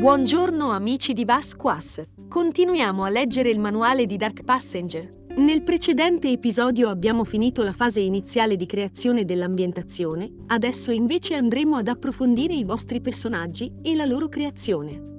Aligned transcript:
Buongiorno 0.00 0.70
amici 0.70 1.12
di 1.12 1.26
Vasquas. 1.26 2.02
Continuiamo 2.26 3.04
a 3.04 3.10
leggere 3.10 3.50
il 3.50 3.58
manuale 3.58 4.06
di 4.06 4.16
Dark 4.16 4.44
Passenger. 4.44 5.26
Nel 5.36 5.62
precedente 5.62 6.30
episodio 6.30 6.88
abbiamo 6.88 7.22
finito 7.22 7.62
la 7.62 7.74
fase 7.74 8.00
iniziale 8.00 8.56
di 8.56 8.64
creazione 8.64 9.26
dell'ambientazione, 9.26 10.32
adesso 10.46 10.90
invece 10.90 11.34
andremo 11.34 11.76
ad 11.76 11.88
approfondire 11.88 12.54
i 12.54 12.64
vostri 12.64 13.02
personaggi 13.02 13.70
e 13.82 13.94
la 13.94 14.06
loro 14.06 14.30
creazione. 14.30 15.16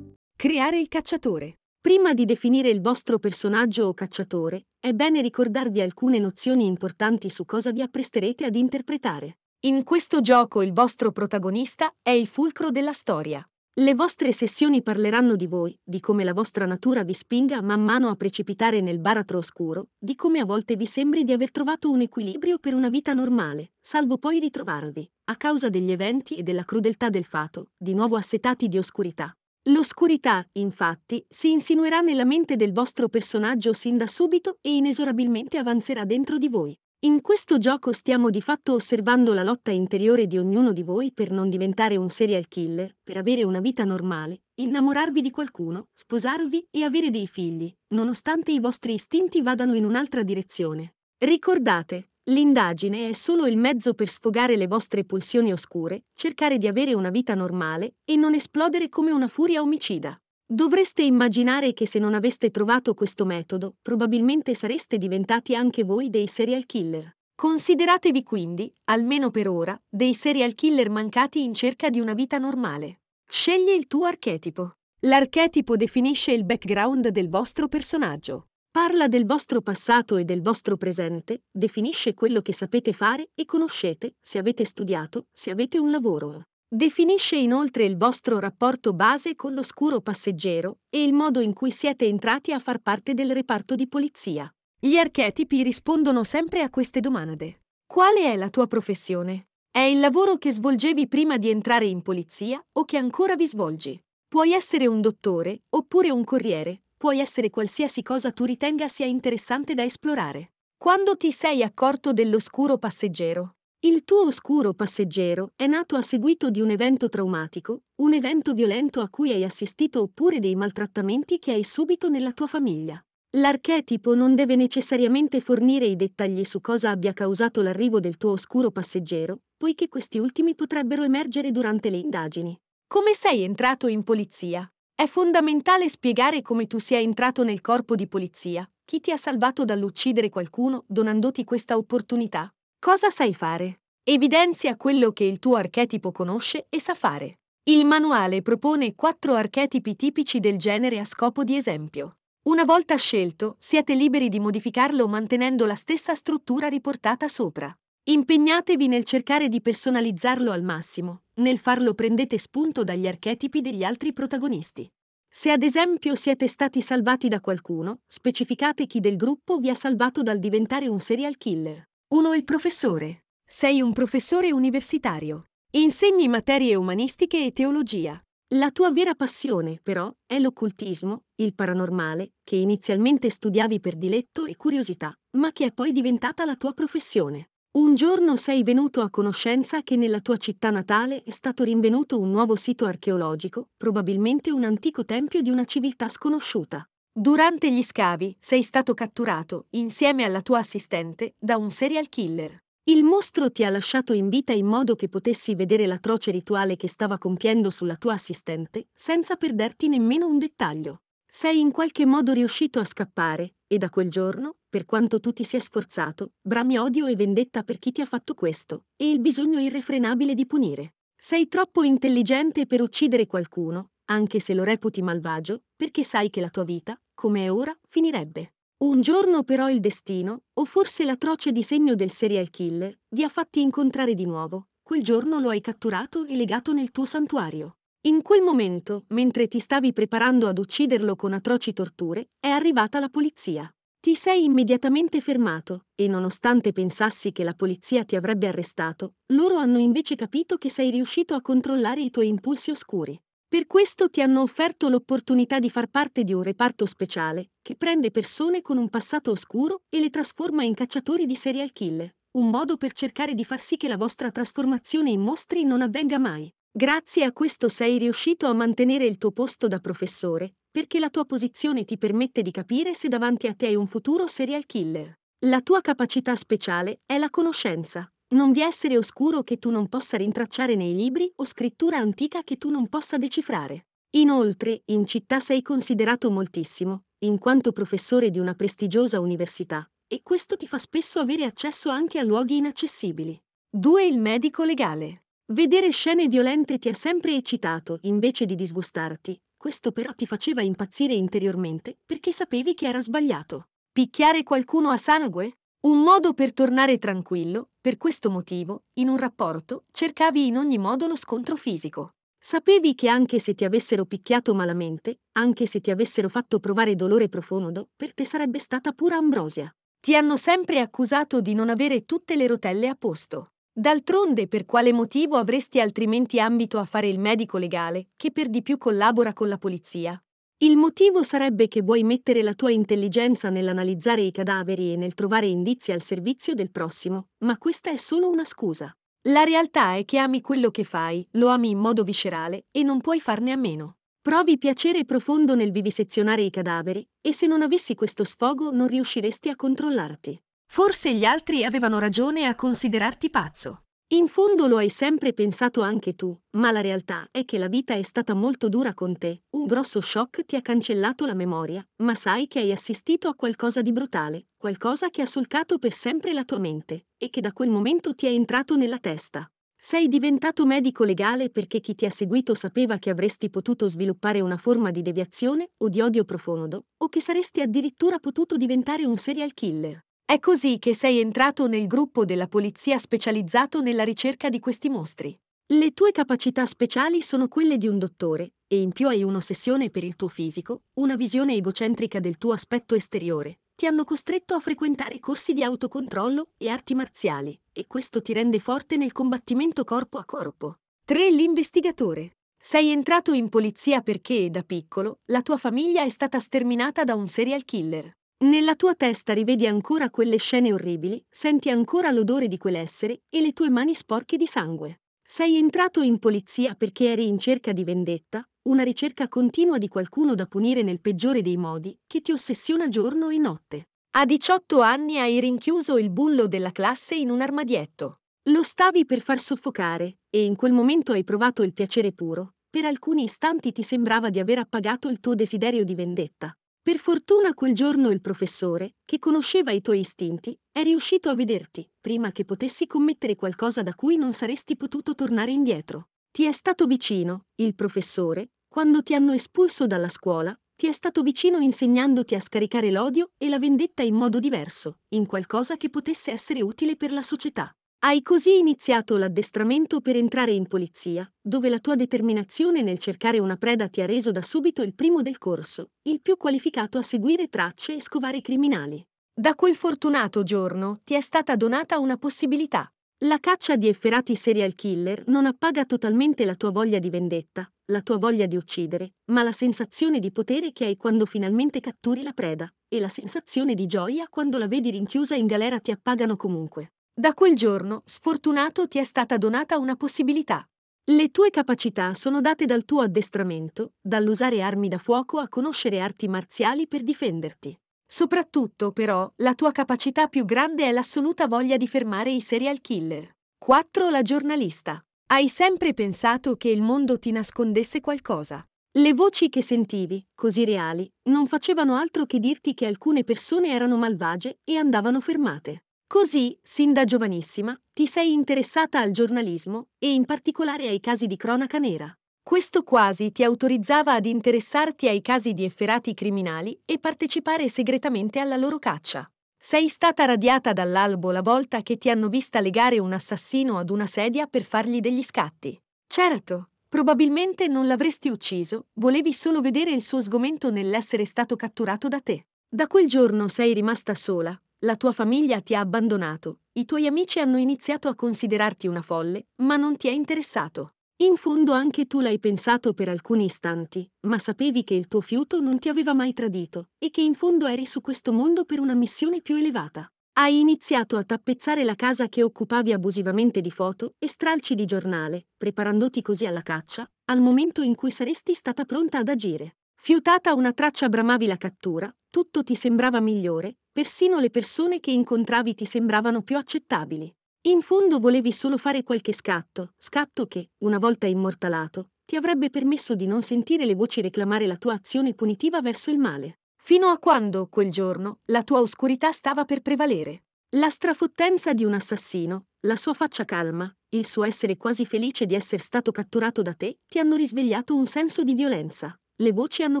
Creare 0.34 0.80
il 0.80 0.88
cacciatore. 0.88 1.58
Prima 1.80 2.12
di 2.12 2.24
definire 2.24 2.70
il 2.70 2.80
vostro 2.80 3.20
personaggio 3.20 3.84
o 3.84 3.94
cacciatore, 3.94 4.66
è 4.80 4.92
bene 4.94 5.20
ricordarvi 5.20 5.80
alcune 5.80 6.18
nozioni 6.18 6.64
importanti 6.64 7.30
su 7.30 7.44
cosa 7.44 7.70
vi 7.70 7.82
appresterete 7.82 8.44
ad 8.44 8.56
interpretare. 8.56 9.36
In 9.64 9.84
questo 9.84 10.20
gioco 10.20 10.60
il 10.60 10.72
vostro 10.72 11.12
protagonista 11.12 11.94
è 12.02 12.10
il 12.10 12.26
fulcro 12.26 12.72
della 12.72 12.92
storia. 12.92 13.48
Le 13.74 13.94
vostre 13.94 14.32
sessioni 14.32 14.82
parleranno 14.82 15.36
di 15.36 15.46
voi, 15.46 15.78
di 15.84 16.00
come 16.00 16.24
la 16.24 16.32
vostra 16.32 16.66
natura 16.66 17.04
vi 17.04 17.12
spinga 17.12 17.62
man 17.62 17.80
mano 17.80 18.08
a 18.08 18.16
precipitare 18.16 18.80
nel 18.80 18.98
baratro 18.98 19.38
oscuro, 19.38 19.90
di 19.96 20.16
come 20.16 20.40
a 20.40 20.44
volte 20.44 20.74
vi 20.74 20.84
sembri 20.84 21.22
di 21.22 21.30
aver 21.30 21.52
trovato 21.52 21.92
un 21.92 22.00
equilibrio 22.00 22.58
per 22.58 22.74
una 22.74 22.88
vita 22.88 23.12
normale, 23.12 23.74
salvo 23.78 24.18
poi 24.18 24.40
ritrovarvi, 24.40 25.08
a 25.26 25.36
causa 25.36 25.68
degli 25.68 25.92
eventi 25.92 26.34
e 26.34 26.42
della 26.42 26.64
crudeltà 26.64 27.08
del 27.08 27.24
fato, 27.24 27.68
di 27.76 27.94
nuovo 27.94 28.16
assetati 28.16 28.66
di 28.66 28.78
oscurità. 28.78 29.32
L'oscurità, 29.66 30.44
infatti, 30.54 31.24
si 31.28 31.52
insinuerà 31.52 32.00
nella 32.00 32.24
mente 32.24 32.56
del 32.56 32.72
vostro 32.72 33.08
personaggio 33.08 33.72
sin 33.72 33.96
da 33.96 34.08
subito 34.08 34.58
e 34.60 34.74
inesorabilmente 34.74 35.56
avanzerà 35.56 36.04
dentro 36.04 36.36
di 36.36 36.48
voi. 36.48 36.76
In 37.04 37.20
questo 37.20 37.58
gioco 37.58 37.90
stiamo 37.90 38.30
di 38.30 38.40
fatto 38.40 38.74
osservando 38.74 39.34
la 39.34 39.42
lotta 39.42 39.72
interiore 39.72 40.28
di 40.28 40.38
ognuno 40.38 40.70
di 40.70 40.84
voi 40.84 41.10
per 41.10 41.32
non 41.32 41.48
diventare 41.48 41.96
un 41.96 42.08
serial 42.08 42.46
killer, 42.46 42.94
per 43.02 43.16
avere 43.16 43.42
una 43.42 43.58
vita 43.58 43.82
normale, 43.82 44.42
innamorarvi 44.54 45.20
di 45.20 45.32
qualcuno, 45.32 45.88
sposarvi 45.92 46.68
e 46.70 46.84
avere 46.84 47.10
dei 47.10 47.26
figli, 47.26 47.74
nonostante 47.88 48.52
i 48.52 48.60
vostri 48.60 48.94
istinti 48.94 49.42
vadano 49.42 49.74
in 49.74 49.84
un'altra 49.84 50.22
direzione. 50.22 50.94
Ricordate, 51.18 52.10
L'indagine 52.26 53.08
è 53.08 53.12
solo 53.14 53.48
il 53.48 53.58
mezzo 53.58 53.94
per 53.94 54.08
sfogare 54.08 54.54
le 54.54 54.68
vostre 54.68 55.02
pulsioni 55.04 55.50
oscure, 55.50 56.04
cercare 56.14 56.56
di 56.56 56.68
avere 56.68 56.94
una 56.94 57.10
vita 57.10 57.34
normale 57.34 57.94
e 58.04 58.14
non 58.14 58.34
esplodere 58.34 58.88
come 58.88 59.10
una 59.10 59.26
furia 59.26 59.60
omicida. 59.60 60.16
Dovreste 60.52 61.00
immaginare 61.00 61.72
che 61.72 61.86
se 61.86 61.98
non 61.98 62.12
aveste 62.12 62.50
trovato 62.50 62.92
questo 62.92 63.24
metodo, 63.24 63.76
probabilmente 63.80 64.54
sareste 64.54 64.98
diventati 64.98 65.54
anche 65.54 65.82
voi 65.82 66.10
dei 66.10 66.26
serial 66.26 66.66
killer. 66.66 67.10
Consideratevi 67.34 68.22
quindi, 68.22 68.70
almeno 68.84 69.30
per 69.30 69.48
ora, 69.48 69.80
dei 69.88 70.12
serial 70.12 70.54
killer 70.54 70.90
mancati 70.90 71.42
in 71.42 71.54
cerca 71.54 71.88
di 71.88 72.00
una 72.00 72.12
vita 72.12 72.36
normale. 72.36 73.00
Scegli 73.26 73.70
il 73.70 73.86
tuo 73.86 74.04
archetipo. 74.04 74.74
L'archetipo 75.06 75.74
definisce 75.74 76.32
il 76.32 76.44
background 76.44 77.08
del 77.08 77.30
vostro 77.30 77.66
personaggio. 77.66 78.48
Parla 78.70 79.08
del 79.08 79.24
vostro 79.24 79.62
passato 79.62 80.18
e 80.18 80.26
del 80.26 80.42
vostro 80.42 80.76
presente, 80.76 81.44
definisce 81.50 82.12
quello 82.12 82.42
che 82.42 82.52
sapete 82.52 82.92
fare 82.92 83.30
e 83.34 83.46
conoscete, 83.46 84.16
se 84.20 84.36
avete 84.36 84.66
studiato, 84.66 85.28
se 85.32 85.50
avete 85.50 85.78
un 85.78 85.90
lavoro. 85.90 86.48
Definisce 86.74 87.36
inoltre 87.36 87.84
il 87.84 87.98
vostro 87.98 88.38
rapporto 88.38 88.94
base 88.94 89.34
con 89.34 89.52
l'oscuro 89.52 90.00
passeggero 90.00 90.78
e 90.88 91.04
il 91.04 91.12
modo 91.12 91.40
in 91.40 91.52
cui 91.52 91.70
siete 91.70 92.06
entrati 92.06 92.50
a 92.50 92.58
far 92.58 92.78
parte 92.78 93.12
del 93.12 93.34
reparto 93.34 93.74
di 93.74 93.86
polizia. 93.86 94.50
Gli 94.80 94.96
archetipi 94.96 95.62
rispondono 95.62 96.24
sempre 96.24 96.62
a 96.62 96.70
queste 96.70 97.00
domande. 97.00 97.64
Quale 97.84 98.22
è 98.22 98.36
la 98.36 98.48
tua 98.48 98.66
professione? 98.68 99.48
È 99.70 99.80
il 99.80 100.00
lavoro 100.00 100.38
che 100.38 100.50
svolgevi 100.50 101.08
prima 101.08 101.36
di 101.36 101.50
entrare 101.50 101.84
in 101.84 102.00
polizia 102.00 102.64
o 102.72 102.86
che 102.86 102.96
ancora 102.96 103.36
vi 103.36 103.46
svolgi? 103.46 104.02
Puoi 104.26 104.52
essere 104.52 104.86
un 104.86 105.02
dottore 105.02 105.64
oppure 105.68 106.10
un 106.10 106.24
corriere, 106.24 106.84
puoi 106.96 107.20
essere 107.20 107.50
qualsiasi 107.50 108.02
cosa 108.02 108.32
tu 108.32 108.46
ritenga 108.46 108.88
sia 108.88 109.04
interessante 109.04 109.74
da 109.74 109.84
esplorare. 109.84 110.52
Quando 110.78 111.18
ti 111.18 111.32
sei 111.32 111.62
accorto 111.62 112.14
dell'oscuro 112.14 112.78
passeggero? 112.78 113.56
Il 113.84 114.04
tuo 114.04 114.26
oscuro 114.26 114.74
passeggero 114.74 115.54
è 115.56 115.66
nato 115.66 115.96
a 115.96 116.02
seguito 116.02 116.50
di 116.50 116.60
un 116.60 116.70
evento 116.70 117.08
traumatico, 117.08 117.82
un 117.96 118.12
evento 118.12 118.52
violento 118.52 119.00
a 119.00 119.08
cui 119.08 119.32
hai 119.32 119.42
assistito 119.42 120.02
oppure 120.02 120.38
dei 120.38 120.54
maltrattamenti 120.54 121.40
che 121.40 121.50
hai 121.50 121.64
subito 121.64 122.08
nella 122.08 122.30
tua 122.30 122.46
famiglia. 122.46 123.04
L'archetipo 123.38 124.14
non 124.14 124.36
deve 124.36 124.54
necessariamente 124.54 125.40
fornire 125.40 125.86
i 125.86 125.96
dettagli 125.96 126.44
su 126.44 126.60
cosa 126.60 126.90
abbia 126.90 127.12
causato 127.12 127.60
l'arrivo 127.60 127.98
del 127.98 128.18
tuo 128.18 128.30
oscuro 128.30 128.70
passeggero, 128.70 129.40
poiché 129.56 129.88
questi 129.88 130.20
ultimi 130.20 130.54
potrebbero 130.54 131.02
emergere 131.02 131.50
durante 131.50 131.90
le 131.90 131.96
indagini. 131.96 132.56
Come 132.86 133.14
sei 133.14 133.42
entrato 133.42 133.88
in 133.88 134.04
polizia? 134.04 134.64
È 134.94 135.06
fondamentale 135.06 135.88
spiegare 135.88 136.40
come 136.40 136.68
tu 136.68 136.78
sia 136.78 137.00
entrato 137.00 137.42
nel 137.42 137.60
corpo 137.60 137.96
di 137.96 138.06
polizia, 138.06 138.64
chi 138.84 139.00
ti 139.00 139.10
ha 139.10 139.16
salvato 139.16 139.64
dall'uccidere 139.64 140.28
qualcuno 140.28 140.84
donandoti 140.86 141.42
questa 141.42 141.76
opportunità. 141.76 142.48
Cosa 142.84 143.10
sai 143.10 143.32
fare? 143.32 143.82
Evidenzia 144.02 144.76
quello 144.76 145.12
che 145.12 145.22
il 145.22 145.38
tuo 145.38 145.54
archetipo 145.54 146.10
conosce 146.10 146.66
e 146.68 146.80
sa 146.80 146.94
fare. 146.94 147.38
Il 147.70 147.84
manuale 147.84 148.42
propone 148.42 148.96
quattro 148.96 149.34
archetipi 149.34 149.94
tipici 149.94 150.40
del 150.40 150.56
genere 150.56 150.98
a 150.98 151.04
scopo 151.04 151.44
di 151.44 151.54
esempio. 151.54 152.16
Una 152.48 152.64
volta 152.64 152.96
scelto, 152.96 153.54
siete 153.60 153.94
liberi 153.94 154.28
di 154.28 154.40
modificarlo 154.40 155.06
mantenendo 155.06 155.64
la 155.64 155.76
stessa 155.76 156.16
struttura 156.16 156.66
riportata 156.66 157.28
sopra. 157.28 157.72
Impegnatevi 158.02 158.88
nel 158.88 159.04
cercare 159.04 159.48
di 159.48 159.62
personalizzarlo 159.62 160.50
al 160.50 160.64
massimo, 160.64 161.20
nel 161.34 161.58
farlo 161.58 161.94
prendete 161.94 162.36
spunto 162.36 162.82
dagli 162.82 163.06
archetipi 163.06 163.60
degli 163.60 163.84
altri 163.84 164.12
protagonisti. 164.12 164.90
Se 165.28 165.52
ad 165.52 165.62
esempio 165.62 166.16
siete 166.16 166.48
stati 166.48 166.82
salvati 166.82 167.28
da 167.28 167.38
qualcuno, 167.38 168.00
specificate 168.08 168.88
chi 168.88 168.98
del 168.98 169.14
gruppo 169.14 169.58
vi 169.58 169.70
ha 169.70 169.76
salvato 169.76 170.24
dal 170.24 170.40
diventare 170.40 170.88
un 170.88 170.98
serial 170.98 171.36
killer. 171.36 171.90
1. 172.12 172.34
Il 172.34 172.44
professore. 172.44 173.24
Sei 173.42 173.80
un 173.80 173.94
professore 173.94 174.52
universitario. 174.52 175.46
Insegni 175.70 176.28
materie 176.28 176.74
umanistiche 176.74 177.46
e 177.46 177.52
teologia. 177.52 178.22
La 178.48 178.70
tua 178.70 178.92
vera 178.92 179.14
passione, 179.14 179.80
però, 179.82 180.14
è 180.26 180.38
l'occultismo, 180.38 181.22
il 181.36 181.54
paranormale, 181.54 182.32
che 182.44 182.56
inizialmente 182.56 183.30
studiavi 183.30 183.80
per 183.80 183.96
diletto 183.96 184.44
e 184.44 184.56
curiosità, 184.56 185.18
ma 185.38 185.52
che 185.52 185.64
è 185.64 185.72
poi 185.72 185.90
diventata 185.90 186.44
la 186.44 186.56
tua 186.56 186.74
professione. 186.74 187.52
Un 187.78 187.94
giorno 187.94 188.36
sei 188.36 188.62
venuto 188.62 189.00
a 189.00 189.08
conoscenza 189.08 189.80
che 189.80 189.96
nella 189.96 190.20
tua 190.20 190.36
città 190.36 190.68
natale 190.68 191.22
è 191.22 191.30
stato 191.30 191.64
rinvenuto 191.64 192.20
un 192.20 192.30
nuovo 192.30 192.56
sito 192.56 192.84
archeologico, 192.84 193.70
probabilmente 193.74 194.50
un 194.50 194.64
antico 194.64 195.06
tempio 195.06 195.40
di 195.40 195.48
una 195.48 195.64
civiltà 195.64 196.10
sconosciuta. 196.10 196.86
Durante 197.14 197.70
gli 197.70 197.82
scavi 197.82 198.34
sei 198.38 198.62
stato 198.62 198.94
catturato, 198.94 199.66
insieme 199.72 200.24
alla 200.24 200.40
tua 200.40 200.60
assistente, 200.60 201.34
da 201.38 201.58
un 201.58 201.70
serial 201.70 202.08
killer. 202.08 202.62
Il 202.84 203.04
mostro 203.04 203.52
ti 203.52 203.64
ha 203.64 203.68
lasciato 203.68 204.14
in 204.14 204.30
vita 204.30 204.54
in 204.54 204.64
modo 204.64 204.96
che 204.96 205.10
potessi 205.10 205.54
vedere 205.54 205.84
l'atroce 205.84 206.30
rituale 206.30 206.76
che 206.76 206.88
stava 206.88 207.18
compiendo 207.18 207.68
sulla 207.68 207.96
tua 207.96 208.14
assistente, 208.14 208.88
senza 208.94 209.36
perderti 209.36 209.88
nemmeno 209.88 210.26
un 210.26 210.38
dettaglio. 210.38 211.02
Sei 211.26 211.60
in 211.60 211.70
qualche 211.70 212.06
modo 212.06 212.32
riuscito 212.32 212.80
a 212.80 212.86
scappare 212.86 213.56
e 213.66 213.76
da 213.76 213.90
quel 213.90 214.08
giorno, 214.08 214.56
per 214.70 214.86
quanto 214.86 215.20
tu 215.20 215.34
ti 215.34 215.44
sia 215.44 215.60
sforzato, 215.60 216.32
brami 216.40 216.78
odio 216.78 217.04
e 217.04 217.14
vendetta 217.14 217.62
per 217.62 217.78
chi 217.78 217.92
ti 217.92 218.00
ha 218.00 218.06
fatto 218.06 218.32
questo 218.32 218.84
e 218.96 219.10
il 219.10 219.20
bisogno 219.20 219.60
irrefrenabile 219.60 220.32
di 220.32 220.46
punire. 220.46 220.94
Sei 221.14 221.46
troppo 221.46 221.82
intelligente 221.82 222.64
per 222.64 222.80
uccidere 222.80 223.26
qualcuno, 223.26 223.90
anche 224.06 224.40
se 224.40 224.54
lo 224.54 224.64
reputi 224.64 225.02
malvagio, 225.02 225.62
perché 225.76 226.04
sai 226.04 226.30
che 226.30 226.40
la 226.40 226.50
tua 226.50 226.64
vita, 226.64 227.00
come 227.14 227.44
è 227.44 227.52
ora, 227.52 227.76
finirebbe. 227.86 228.54
Un 228.82 229.00
giorno 229.00 229.44
però 229.44 229.70
il 229.70 229.80
destino, 229.80 230.42
o 230.54 230.64
forse 230.64 231.04
l'atroce 231.04 231.52
disegno 231.52 231.94
del 231.94 232.10
serial 232.10 232.50
killer, 232.50 232.98
vi 233.10 233.22
ha 233.22 233.28
fatti 233.28 233.60
incontrare 233.60 234.14
di 234.14 234.24
nuovo. 234.24 234.68
Quel 234.82 235.02
giorno 235.02 235.38
lo 235.38 235.50
hai 235.50 235.60
catturato 235.60 236.24
e 236.24 236.34
legato 236.34 236.72
nel 236.72 236.90
tuo 236.90 237.04
santuario. 237.04 237.76
In 238.02 238.22
quel 238.22 238.42
momento, 238.42 239.04
mentre 239.10 239.46
ti 239.46 239.60
stavi 239.60 239.92
preparando 239.92 240.48
ad 240.48 240.58
ucciderlo 240.58 241.14
con 241.14 241.32
atroci 241.32 241.72
torture, 241.72 242.30
è 242.40 242.48
arrivata 242.48 242.98
la 242.98 243.08
polizia. 243.08 243.72
Ti 244.00 244.16
sei 244.16 244.42
immediatamente 244.42 245.20
fermato 245.20 245.84
e 245.94 246.08
nonostante 246.08 246.72
pensassi 246.72 247.30
che 247.30 247.44
la 247.44 247.54
polizia 247.54 248.02
ti 248.04 248.16
avrebbe 248.16 248.48
arrestato, 248.48 249.14
loro 249.26 249.54
hanno 249.54 249.78
invece 249.78 250.16
capito 250.16 250.56
che 250.56 250.68
sei 250.68 250.90
riuscito 250.90 251.34
a 251.34 251.40
controllare 251.40 252.00
i 252.00 252.10
tuoi 252.10 252.26
impulsi 252.26 252.72
oscuri. 252.72 253.16
Per 253.52 253.66
questo 253.66 254.08
ti 254.08 254.22
hanno 254.22 254.40
offerto 254.40 254.88
l'opportunità 254.88 255.58
di 255.58 255.68
far 255.68 255.88
parte 255.88 256.24
di 256.24 256.32
un 256.32 256.42
reparto 256.42 256.86
speciale 256.86 257.50
che 257.60 257.76
prende 257.76 258.10
persone 258.10 258.62
con 258.62 258.78
un 258.78 258.88
passato 258.88 259.30
oscuro 259.30 259.82
e 259.90 260.00
le 260.00 260.08
trasforma 260.08 260.64
in 260.64 260.72
cacciatori 260.72 261.26
di 261.26 261.36
serial 261.36 261.70
killer, 261.70 262.16
un 262.38 262.48
modo 262.48 262.78
per 262.78 262.92
cercare 262.92 263.34
di 263.34 263.44
far 263.44 263.60
sì 263.60 263.76
che 263.76 263.88
la 263.88 263.98
vostra 263.98 264.30
trasformazione 264.30 265.10
in 265.10 265.20
mostri 265.20 265.64
non 265.64 265.82
avvenga 265.82 266.18
mai. 266.18 266.50
Grazie 266.72 267.24
a 267.24 267.32
questo 267.32 267.68
sei 267.68 267.98
riuscito 267.98 268.46
a 268.46 268.54
mantenere 268.54 269.04
il 269.04 269.18
tuo 269.18 269.32
posto 269.32 269.68
da 269.68 269.80
professore, 269.80 270.54
perché 270.70 270.98
la 270.98 271.10
tua 271.10 271.26
posizione 271.26 271.84
ti 271.84 271.98
permette 271.98 272.40
di 272.40 272.52
capire 272.52 272.94
se 272.94 273.08
davanti 273.08 273.48
a 273.48 273.54
te 273.54 273.66
hai 273.66 273.76
un 273.76 273.86
futuro 273.86 274.26
serial 274.26 274.64
killer. 274.64 275.12
La 275.44 275.60
tua 275.60 275.82
capacità 275.82 276.36
speciale 276.36 277.00
è 277.04 277.18
la 277.18 277.28
conoscenza, 277.28 278.11
Non 278.32 278.52
vi 278.52 278.62
essere 278.62 278.96
oscuro 278.96 279.42
che 279.42 279.58
tu 279.58 279.70
non 279.70 279.88
possa 279.88 280.16
rintracciare 280.16 280.74
nei 280.74 280.94
libri 280.94 281.30
o 281.36 281.44
scrittura 281.44 281.98
antica 281.98 282.42
che 282.42 282.56
tu 282.56 282.70
non 282.70 282.88
possa 282.88 283.18
decifrare. 283.18 283.88
Inoltre, 284.12 284.82
in 284.86 285.04
città 285.04 285.38
sei 285.38 285.60
considerato 285.60 286.30
moltissimo, 286.30 287.04
in 287.24 287.38
quanto 287.38 287.72
professore 287.72 288.30
di 288.30 288.38
una 288.38 288.54
prestigiosa 288.54 289.20
università, 289.20 289.86
e 290.06 290.22
questo 290.22 290.56
ti 290.56 290.66
fa 290.66 290.78
spesso 290.78 291.20
avere 291.20 291.44
accesso 291.44 291.90
anche 291.90 292.18
a 292.18 292.22
luoghi 292.22 292.56
inaccessibili. 292.56 293.38
2. 293.68 294.06
Il 294.06 294.18
medico 294.18 294.64
legale. 294.64 295.24
Vedere 295.52 295.90
scene 295.90 296.26
violente 296.26 296.78
ti 296.78 296.88
ha 296.88 296.94
sempre 296.94 297.34
eccitato, 297.34 297.98
invece 298.02 298.46
di 298.46 298.54
disgustarti. 298.54 299.38
Questo 299.54 299.92
però 299.92 300.12
ti 300.14 300.24
faceva 300.24 300.62
impazzire 300.62 301.12
interiormente, 301.12 301.98
perché 302.06 302.32
sapevi 302.32 302.72
che 302.72 302.86
era 302.86 303.02
sbagliato. 303.02 303.68
Picchiare 303.92 304.42
qualcuno 304.42 304.88
a 304.88 304.96
sangue? 304.96 305.58
Un 305.84 305.98
modo 306.04 306.32
per 306.32 306.52
tornare 306.52 306.96
tranquillo, 306.98 307.70
per 307.80 307.96
questo 307.96 308.30
motivo, 308.30 308.84
in 309.00 309.08
un 309.08 309.16
rapporto, 309.16 309.82
cercavi 309.90 310.46
in 310.46 310.56
ogni 310.56 310.78
modo 310.78 311.08
lo 311.08 311.16
scontro 311.16 311.56
fisico. 311.56 312.10
Sapevi 312.38 312.94
che 312.94 313.08
anche 313.08 313.40
se 313.40 313.56
ti 313.56 313.64
avessero 313.64 314.04
picchiato 314.04 314.54
malamente, 314.54 315.22
anche 315.32 315.66
se 315.66 315.80
ti 315.80 315.90
avessero 315.90 316.28
fatto 316.28 316.60
provare 316.60 316.94
dolore 316.94 317.28
profondo, 317.28 317.88
per 317.96 318.14
te 318.14 318.24
sarebbe 318.24 318.60
stata 318.60 318.92
pura 318.92 319.16
ambrosia. 319.16 319.74
Ti 319.98 320.14
hanno 320.14 320.36
sempre 320.36 320.78
accusato 320.78 321.40
di 321.40 321.52
non 321.52 321.68
avere 321.68 322.04
tutte 322.04 322.36
le 322.36 322.46
rotelle 322.46 322.86
a 322.86 322.94
posto. 322.94 323.48
D'altronde, 323.72 324.46
per 324.46 324.64
quale 324.64 324.92
motivo 324.92 325.34
avresti 325.34 325.80
altrimenti 325.80 326.38
ambito 326.38 326.78
a 326.78 326.84
fare 326.84 327.08
il 327.08 327.18
medico 327.18 327.58
legale, 327.58 328.10
che 328.14 328.30
per 328.30 328.48
di 328.48 328.62
più 328.62 328.78
collabora 328.78 329.32
con 329.32 329.48
la 329.48 329.58
polizia? 329.58 330.22
Il 330.62 330.76
motivo 330.76 331.24
sarebbe 331.24 331.66
che 331.66 331.82
vuoi 331.82 332.04
mettere 332.04 332.40
la 332.40 332.54
tua 332.54 332.70
intelligenza 332.70 333.50
nell'analizzare 333.50 334.20
i 334.20 334.30
cadaveri 334.30 334.92
e 334.92 334.96
nel 334.96 335.12
trovare 335.12 335.46
indizi 335.46 335.90
al 335.90 336.02
servizio 336.02 336.54
del 336.54 336.70
prossimo, 336.70 337.30
ma 337.38 337.58
questa 337.58 337.90
è 337.90 337.96
solo 337.96 338.28
una 338.28 338.44
scusa. 338.44 338.96
La 339.22 339.42
realtà 339.42 339.96
è 339.96 340.04
che 340.04 340.18
ami 340.18 340.40
quello 340.40 340.70
che 340.70 340.84
fai, 340.84 341.26
lo 341.32 341.48
ami 341.48 341.70
in 341.70 341.78
modo 341.78 342.04
viscerale 342.04 342.66
e 342.70 342.84
non 342.84 343.00
puoi 343.00 343.18
farne 343.18 343.50
a 343.50 343.56
meno. 343.56 343.96
Provi 344.20 344.56
piacere 344.56 345.04
profondo 345.04 345.56
nel 345.56 345.72
vivisezionare 345.72 346.42
i 346.42 346.50
cadaveri 346.50 347.04
e 347.20 347.32
se 347.32 347.48
non 347.48 347.62
avessi 347.62 347.96
questo 347.96 348.22
sfogo 348.22 348.70
non 348.70 348.86
riusciresti 348.86 349.48
a 349.48 349.56
controllarti. 349.56 350.40
Forse 350.64 351.12
gli 351.12 351.24
altri 351.24 351.64
avevano 351.64 351.98
ragione 351.98 352.46
a 352.46 352.54
considerarti 352.54 353.30
pazzo. 353.30 353.82
In 354.12 354.28
fondo 354.28 354.66
lo 354.66 354.76
hai 354.76 354.90
sempre 354.90 355.32
pensato 355.32 355.80
anche 355.80 356.12
tu, 356.14 356.38
ma 356.58 356.70
la 356.70 356.82
realtà 356.82 357.26
è 357.30 357.46
che 357.46 357.56
la 357.56 357.68
vita 357.68 357.94
è 357.94 358.02
stata 358.02 358.34
molto 358.34 358.68
dura 358.68 358.92
con 358.92 359.16
te, 359.16 359.44
un 359.52 359.64
grosso 359.64 360.02
shock 360.02 360.44
ti 360.44 360.54
ha 360.54 360.60
cancellato 360.60 361.24
la 361.24 361.32
memoria, 361.32 361.82
ma 362.02 362.14
sai 362.14 362.46
che 362.46 362.58
hai 362.58 362.72
assistito 362.72 363.28
a 363.28 363.34
qualcosa 363.34 363.80
di 363.80 363.90
brutale, 363.90 364.48
qualcosa 364.58 365.08
che 365.08 365.22
ha 365.22 365.26
solcato 365.26 365.78
per 365.78 365.94
sempre 365.94 366.34
la 366.34 366.44
tua 366.44 366.58
mente, 366.58 367.06
e 367.16 367.30
che 367.30 367.40
da 367.40 367.54
quel 367.54 367.70
momento 367.70 368.14
ti 368.14 368.26
è 368.26 368.30
entrato 368.30 368.76
nella 368.76 368.98
testa. 368.98 369.50
Sei 369.74 370.08
diventato 370.08 370.66
medico 370.66 371.04
legale 371.04 371.48
perché 371.48 371.80
chi 371.80 371.94
ti 371.94 372.04
ha 372.04 372.10
seguito 372.10 372.54
sapeva 372.54 372.98
che 372.98 373.08
avresti 373.08 373.48
potuto 373.48 373.88
sviluppare 373.88 374.42
una 374.42 374.58
forma 374.58 374.90
di 374.90 375.00
deviazione 375.00 375.70
o 375.78 375.88
di 375.88 376.02
odio 376.02 376.26
profondo, 376.26 376.84
o 376.98 377.08
che 377.08 377.22
saresti 377.22 377.62
addirittura 377.62 378.18
potuto 378.18 378.58
diventare 378.58 379.06
un 379.06 379.16
serial 379.16 379.54
killer. 379.54 380.04
È 380.32 380.38
così 380.38 380.78
che 380.78 380.94
sei 380.94 381.18
entrato 381.18 381.66
nel 381.66 381.86
gruppo 381.86 382.24
della 382.24 382.48
polizia 382.48 382.96
specializzato 382.96 383.82
nella 383.82 384.02
ricerca 384.02 384.48
di 384.48 384.60
questi 384.60 384.88
mostri. 384.88 385.38
Le 385.66 385.90
tue 385.90 386.10
capacità 386.10 386.64
speciali 386.64 387.20
sono 387.20 387.48
quelle 387.48 387.76
di 387.76 387.86
un 387.86 387.98
dottore, 387.98 388.54
e 388.66 388.80
in 388.80 388.92
più 388.92 389.08
hai 389.08 389.22
un'ossessione 389.22 389.90
per 389.90 390.04
il 390.04 390.16
tuo 390.16 390.28
fisico, 390.28 390.84
una 390.94 391.16
visione 391.16 391.54
egocentrica 391.54 392.18
del 392.18 392.38
tuo 392.38 392.54
aspetto 392.54 392.94
esteriore. 392.94 393.58
Ti 393.74 393.84
hanno 393.84 394.04
costretto 394.04 394.54
a 394.54 394.58
frequentare 394.58 395.20
corsi 395.20 395.52
di 395.52 395.62
autocontrollo 395.62 396.52
e 396.56 396.70
arti 396.70 396.94
marziali, 396.94 397.54
e 397.70 397.86
questo 397.86 398.22
ti 398.22 398.32
rende 398.32 398.58
forte 398.58 398.96
nel 398.96 399.12
combattimento 399.12 399.84
corpo 399.84 400.16
a 400.16 400.24
corpo. 400.24 400.78
3. 401.04 401.30
L'investigatore. 401.30 402.38
Sei 402.56 402.88
entrato 402.88 403.34
in 403.34 403.50
polizia 403.50 404.00
perché, 404.00 404.48
da 404.48 404.62
piccolo, 404.62 405.18
la 405.26 405.42
tua 405.42 405.58
famiglia 405.58 406.04
è 406.04 406.08
stata 406.08 406.40
sterminata 406.40 407.04
da 407.04 407.14
un 407.14 407.26
serial 407.26 407.66
killer. 407.66 408.16
Nella 408.42 408.74
tua 408.74 408.94
testa 408.94 409.32
rivedi 409.32 409.68
ancora 409.68 410.10
quelle 410.10 410.36
scene 410.36 410.72
orribili, 410.72 411.24
senti 411.28 411.70
ancora 411.70 412.10
l'odore 412.10 412.48
di 412.48 412.58
quell'essere 412.58 413.20
e 413.28 413.40
le 413.40 413.52
tue 413.52 413.70
mani 413.70 413.94
sporche 413.94 414.36
di 414.36 414.48
sangue. 414.48 415.02
Sei 415.22 415.54
entrato 415.54 416.00
in 416.00 416.18
polizia 416.18 416.74
perché 416.74 417.12
eri 417.12 417.28
in 417.28 417.38
cerca 417.38 417.70
di 417.70 417.84
vendetta, 417.84 418.44
una 418.62 418.82
ricerca 418.82 419.28
continua 419.28 419.78
di 419.78 419.86
qualcuno 419.86 420.34
da 420.34 420.46
punire 420.46 420.82
nel 420.82 421.00
peggiore 421.00 421.40
dei 421.40 421.56
modi, 421.56 421.96
che 422.04 422.20
ti 422.20 422.32
ossessiona 422.32 422.88
giorno 422.88 423.28
e 423.28 423.38
notte. 423.38 423.90
A 424.16 424.24
18 424.24 424.80
anni 424.80 425.20
hai 425.20 425.38
rinchiuso 425.38 425.96
il 425.96 426.10
bullo 426.10 426.48
della 426.48 426.72
classe 426.72 427.14
in 427.14 427.30
un 427.30 427.42
armadietto. 427.42 428.22
Lo 428.50 428.64
stavi 428.64 429.06
per 429.06 429.20
far 429.20 429.38
soffocare, 429.38 430.16
e 430.28 430.42
in 430.42 430.56
quel 430.56 430.72
momento 430.72 431.12
hai 431.12 431.22
provato 431.22 431.62
il 431.62 431.72
piacere 431.72 432.10
puro. 432.10 432.54
Per 432.68 432.84
alcuni 432.84 433.22
istanti 433.22 433.70
ti 433.70 433.84
sembrava 433.84 434.30
di 434.30 434.40
aver 434.40 434.58
appagato 434.58 435.08
il 435.08 435.20
tuo 435.20 435.36
desiderio 435.36 435.84
di 435.84 435.94
vendetta. 435.94 436.56
Per 436.84 436.98
fortuna 436.98 437.54
quel 437.54 437.74
giorno 437.74 438.10
il 438.10 438.20
professore, 438.20 438.96
che 439.04 439.20
conosceva 439.20 439.70
i 439.70 439.80
tuoi 439.80 440.00
istinti, 440.00 440.58
è 440.72 440.82
riuscito 440.82 441.28
a 441.28 441.34
vederti, 441.36 441.88
prima 442.00 442.32
che 442.32 442.44
potessi 442.44 442.88
commettere 442.88 443.36
qualcosa 443.36 443.84
da 443.84 443.94
cui 443.94 444.16
non 444.16 444.32
saresti 444.32 444.76
potuto 444.76 445.14
tornare 445.14 445.52
indietro. 445.52 446.08
Ti 446.32 446.42
è 446.44 446.50
stato 446.50 446.86
vicino, 446.86 447.44
il 447.60 447.76
professore, 447.76 448.50
quando 448.66 449.00
ti 449.00 449.14
hanno 449.14 449.32
espulso 449.32 449.86
dalla 449.86 450.08
scuola, 450.08 450.52
ti 450.74 450.88
è 450.88 450.92
stato 450.92 451.22
vicino 451.22 451.58
insegnandoti 451.58 452.34
a 452.34 452.40
scaricare 452.40 452.90
l'odio 452.90 453.30
e 453.38 453.48
la 453.48 453.60
vendetta 453.60 454.02
in 454.02 454.16
modo 454.16 454.40
diverso, 454.40 454.98
in 455.10 455.26
qualcosa 455.26 455.76
che 455.76 455.88
potesse 455.88 456.32
essere 456.32 456.62
utile 456.62 456.96
per 456.96 457.12
la 457.12 457.22
società. 457.22 457.72
Hai 458.04 458.20
così 458.22 458.58
iniziato 458.58 459.16
l'addestramento 459.16 460.00
per 460.00 460.16
entrare 460.16 460.50
in 460.50 460.66
polizia, 460.66 461.30
dove 461.40 461.68
la 461.68 461.78
tua 461.78 461.94
determinazione 461.94 462.82
nel 462.82 462.98
cercare 462.98 463.38
una 463.38 463.56
preda 463.56 463.86
ti 463.86 464.00
ha 464.00 464.06
reso 464.06 464.32
da 464.32 464.42
subito 464.42 464.82
il 464.82 464.92
primo 464.92 465.22
del 465.22 465.38
corso, 465.38 465.90
il 466.08 466.20
più 466.20 466.36
qualificato 466.36 466.98
a 466.98 467.02
seguire 467.02 467.46
tracce 467.46 467.94
e 467.94 468.00
scovare 468.00 468.40
criminali. 468.40 469.00
Da 469.32 469.54
quel 469.54 469.76
fortunato 469.76 470.42
giorno 470.42 470.98
ti 471.04 471.14
è 471.14 471.20
stata 471.20 471.54
donata 471.54 472.00
una 472.00 472.16
possibilità. 472.16 472.92
La 473.18 473.38
caccia 473.38 473.76
di 473.76 473.86
efferati 473.86 474.34
serial 474.34 474.74
killer 474.74 475.22
non 475.28 475.46
appaga 475.46 475.84
totalmente 475.84 476.44
la 476.44 476.56
tua 476.56 476.72
voglia 476.72 476.98
di 476.98 477.08
vendetta, 477.08 477.70
la 477.92 478.00
tua 478.00 478.18
voglia 478.18 478.46
di 478.46 478.56
uccidere, 478.56 479.12
ma 479.26 479.44
la 479.44 479.52
sensazione 479.52 480.18
di 480.18 480.32
potere 480.32 480.72
che 480.72 480.86
hai 480.86 480.96
quando 480.96 481.24
finalmente 481.24 481.78
catturi 481.78 482.24
la 482.24 482.32
preda, 482.32 482.68
e 482.88 482.98
la 482.98 483.08
sensazione 483.08 483.74
di 483.74 483.86
gioia 483.86 484.26
quando 484.28 484.58
la 484.58 484.66
vedi 484.66 484.90
rinchiusa 484.90 485.36
in 485.36 485.46
galera 485.46 485.78
ti 485.78 485.92
appagano 485.92 486.34
comunque. 486.34 486.94
Da 487.14 487.34
quel 487.34 487.54
giorno, 487.54 488.00
sfortunato, 488.06 488.88
ti 488.88 488.98
è 488.98 489.04
stata 489.04 489.36
donata 489.36 489.76
una 489.76 489.96
possibilità. 489.96 490.66
Le 491.10 491.28
tue 491.28 491.50
capacità 491.50 492.14
sono 492.14 492.40
date 492.40 492.64
dal 492.64 492.86
tuo 492.86 493.02
addestramento, 493.02 493.92
dall'usare 494.00 494.62
armi 494.62 494.88
da 494.88 494.96
fuoco 494.96 495.38
a 495.38 495.46
conoscere 495.46 496.00
arti 496.00 496.26
marziali 496.26 496.88
per 496.88 497.02
difenderti. 497.02 497.78
Soprattutto, 498.06 498.92
però, 498.92 499.30
la 499.36 499.54
tua 499.54 499.72
capacità 499.72 500.26
più 500.28 500.46
grande 500.46 500.84
è 500.84 500.90
l'assoluta 500.90 501.46
voglia 501.46 501.76
di 501.76 501.86
fermare 501.86 502.30
i 502.30 502.40
serial 502.40 502.80
killer. 502.80 503.30
4. 503.58 504.08
La 504.08 504.22
giornalista. 504.22 504.98
Hai 505.26 505.50
sempre 505.50 505.92
pensato 505.92 506.56
che 506.56 506.70
il 506.70 506.80
mondo 506.80 507.18
ti 507.18 507.30
nascondesse 507.30 508.00
qualcosa. 508.00 508.66
Le 508.92 509.12
voci 509.12 509.50
che 509.50 509.62
sentivi, 509.62 510.24
così 510.34 510.64
reali, 510.64 511.10
non 511.28 511.46
facevano 511.46 511.94
altro 511.94 512.24
che 512.24 512.38
dirti 512.38 512.72
che 512.72 512.86
alcune 512.86 513.22
persone 513.22 513.68
erano 513.68 513.98
malvagie 513.98 514.60
e 514.64 514.76
andavano 514.76 515.20
fermate. 515.20 515.84
Così, 516.12 516.54
sin 516.60 516.92
da 516.92 517.04
giovanissima, 517.04 517.74
ti 517.90 518.06
sei 518.06 518.34
interessata 518.34 519.00
al 519.00 519.12
giornalismo 519.12 519.86
e 519.98 520.12
in 520.12 520.26
particolare 520.26 520.86
ai 520.86 521.00
casi 521.00 521.26
di 521.26 521.38
cronaca 521.38 521.78
nera. 521.78 522.14
Questo 522.42 522.82
quasi 522.82 523.32
ti 523.32 523.42
autorizzava 523.42 524.12
ad 524.12 524.26
interessarti 524.26 525.08
ai 525.08 525.22
casi 525.22 525.54
di 525.54 525.64
efferati 525.64 526.12
criminali 526.12 526.78
e 526.84 526.98
partecipare 526.98 527.70
segretamente 527.70 528.40
alla 528.40 528.58
loro 528.58 528.78
caccia. 528.78 529.26
Sei 529.56 529.88
stata 529.88 530.26
radiata 530.26 530.74
dall'albo 530.74 531.30
la 531.30 531.40
volta 531.40 531.80
che 531.80 531.96
ti 531.96 532.10
hanno 532.10 532.28
vista 532.28 532.60
legare 532.60 532.98
un 532.98 533.14
assassino 533.14 533.78
ad 533.78 533.88
una 533.88 534.06
sedia 534.06 534.46
per 534.46 534.64
fargli 534.64 535.00
degli 535.00 535.22
scatti. 535.22 535.80
Certo, 536.06 536.68
probabilmente 536.90 537.68
non 537.68 537.86
l'avresti 537.86 538.28
ucciso, 538.28 538.88
volevi 539.00 539.32
solo 539.32 539.62
vedere 539.62 539.92
il 539.92 540.02
suo 540.02 540.20
sgomento 540.20 540.70
nell'essere 540.70 541.24
stato 541.24 541.56
catturato 541.56 542.08
da 542.08 542.20
te. 542.20 542.48
Da 542.68 542.86
quel 542.86 543.06
giorno 543.06 543.48
sei 543.48 543.72
rimasta 543.72 544.14
sola, 544.14 544.54
la 544.84 544.96
tua 544.96 545.12
famiglia 545.12 545.60
ti 545.60 545.76
ha 545.76 545.80
abbandonato, 545.80 546.60
i 546.72 546.84
tuoi 546.84 547.06
amici 547.06 547.38
hanno 547.38 547.56
iniziato 547.56 548.08
a 548.08 548.16
considerarti 548.16 548.88
una 548.88 549.02
folle, 549.02 549.46
ma 549.62 549.76
non 549.76 549.96
ti 549.96 550.08
è 550.08 550.10
interessato. 550.10 550.94
In 551.18 551.36
fondo 551.36 551.70
anche 551.70 552.06
tu 552.06 552.18
l'hai 552.18 552.40
pensato 552.40 552.92
per 552.92 553.08
alcuni 553.08 553.44
istanti, 553.44 554.10
ma 554.26 554.38
sapevi 554.38 554.82
che 554.82 554.94
il 554.94 555.06
tuo 555.06 555.20
fiuto 555.20 555.60
non 555.60 555.78
ti 555.78 555.88
aveva 555.88 556.14
mai 556.14 556.32
tradito 556.32 556.88
e 556.98 557.10
che 557.10 557.20
in 557.20 557.34
fondo 557.34 557.66
eri 557.66 557.86
su 557.86 558.00
questo 558.00 558.32
mondo 558.32 558.64
per 558.64 558.80
una 558.80 558.94
missione 558.94 559.40
più 559.40 559.54
elevata. 559.54 560.10
Hai 560.32 560.58
iniziato 560.58 561.16
a 561.16 561.22
tappezzare 561.22 561.84
la 561.84 561.94
casa 561.94 562.26
che 562.28 562.42
occupavi 562.42 562.92
abusivamente 562.92 563.60
di 563.60 563.70
foto 563.70 564.14
e 564.18 564.26
stralci 564.26 564.74
di 564.74 564.84
giornale, 564.84 565.46
preparandoti 565.56 566.22
così 566.22 566.44
alla 566.44 566.62
caccia, 566.62 567.08
al 567.26 567.40
momento 567.40 567.82
in 567.82 567.94
cui 567.94 568.10
saresti 568.10 568.52
stata 568.52 568.84
pronta 568.84 569.18
ad 569.18 569.28
agire. 569.28 569.76
Fiutata 569.94 570.54
una 570.54 570.72
traccia 570.72 571.08
bramavi 571.08 571.46
la 571.46 571.56
cattura, 571.56 572.12
tutto 572.30 572.64
ti 572.64 572.74
sembrava 572.74 573.20
migliore, 573.20 573.76
persino 573.92 574.40
le 574.40 574.48
persone 574.48 575.00
che 575.00 575.10
incontravi 575.10 575.74
ti 575.74 575.84
sembravano 575.84 576.40
più 576.40 576.56
accettabili. 576.56 577.30
In 577.64 577.82
fondo 577.82 578.18
volevi 578.18 578.50
solo 578.50 578.78
fare 578.78 579.02
qualche 579.02 579.34
scatto, 579.34 579.92
scatto 579.98 580.46
che, 580.46 580.70
una 580.78 580.98
volta 580.98 581.26
immortalato, 581.26 582.12
ti 582.24 582.34
avrebbe 582.34 582.70
permesso 582.70 583.14
di 583.14 583.26
non 583.26 583.42
sentire 583.42 583.84
le 583.84 583.94
voci 583.94 584.22
reclamare 584.22 584.66
la 584.66 584.76
tua 584.76 584.94
azione 584.94 585.34
punitiva 585.34 585.82
verso 585.82 586.10
il 586.10 586.18
male. 586.18 586.60
Fino 586.74 587.08
a 587.08 587.18
quando, 587.18 587.68
quel 587.68 587.90
giorno, 587.90 588.40
la 588.46 588.64
tua 588.64 588.80
oscurità 588.80 589.30
stava 589.30 589.66
per 589.66 589.82
prevalere. 589.82 590.44
La 590.70 590.88
strafottenza 590.88 591.74
di 591.74 591.84
un 591.84 591.92
assassino, 591.92 592.68
la 592.86 592.96
sua 592.96 593.12
faccia 593.12 593.44
calma, 593.44 593.94
il 594.14 594.26
suo 594.26 594.44
essere 594.44 594.78
quasi 594.78 595.04
felice 595.04 595.44
di 595.44 595.54
essere 595.54 595.82
stato 595.82 596.12
catturato 596.12 596.62
da 596.62 596.72
te, 596.72 596.98
ti 597.06 597.18
hanno 597.18 597.36
risvegliato 597.36 597.94
un 597.94 598.06
senso 598.06 598.42
di 598.42 598.54
violenza. 598.54 599.14
Le 599.36 599.52
voci 599.52 599.82
hanno 599.82 600.00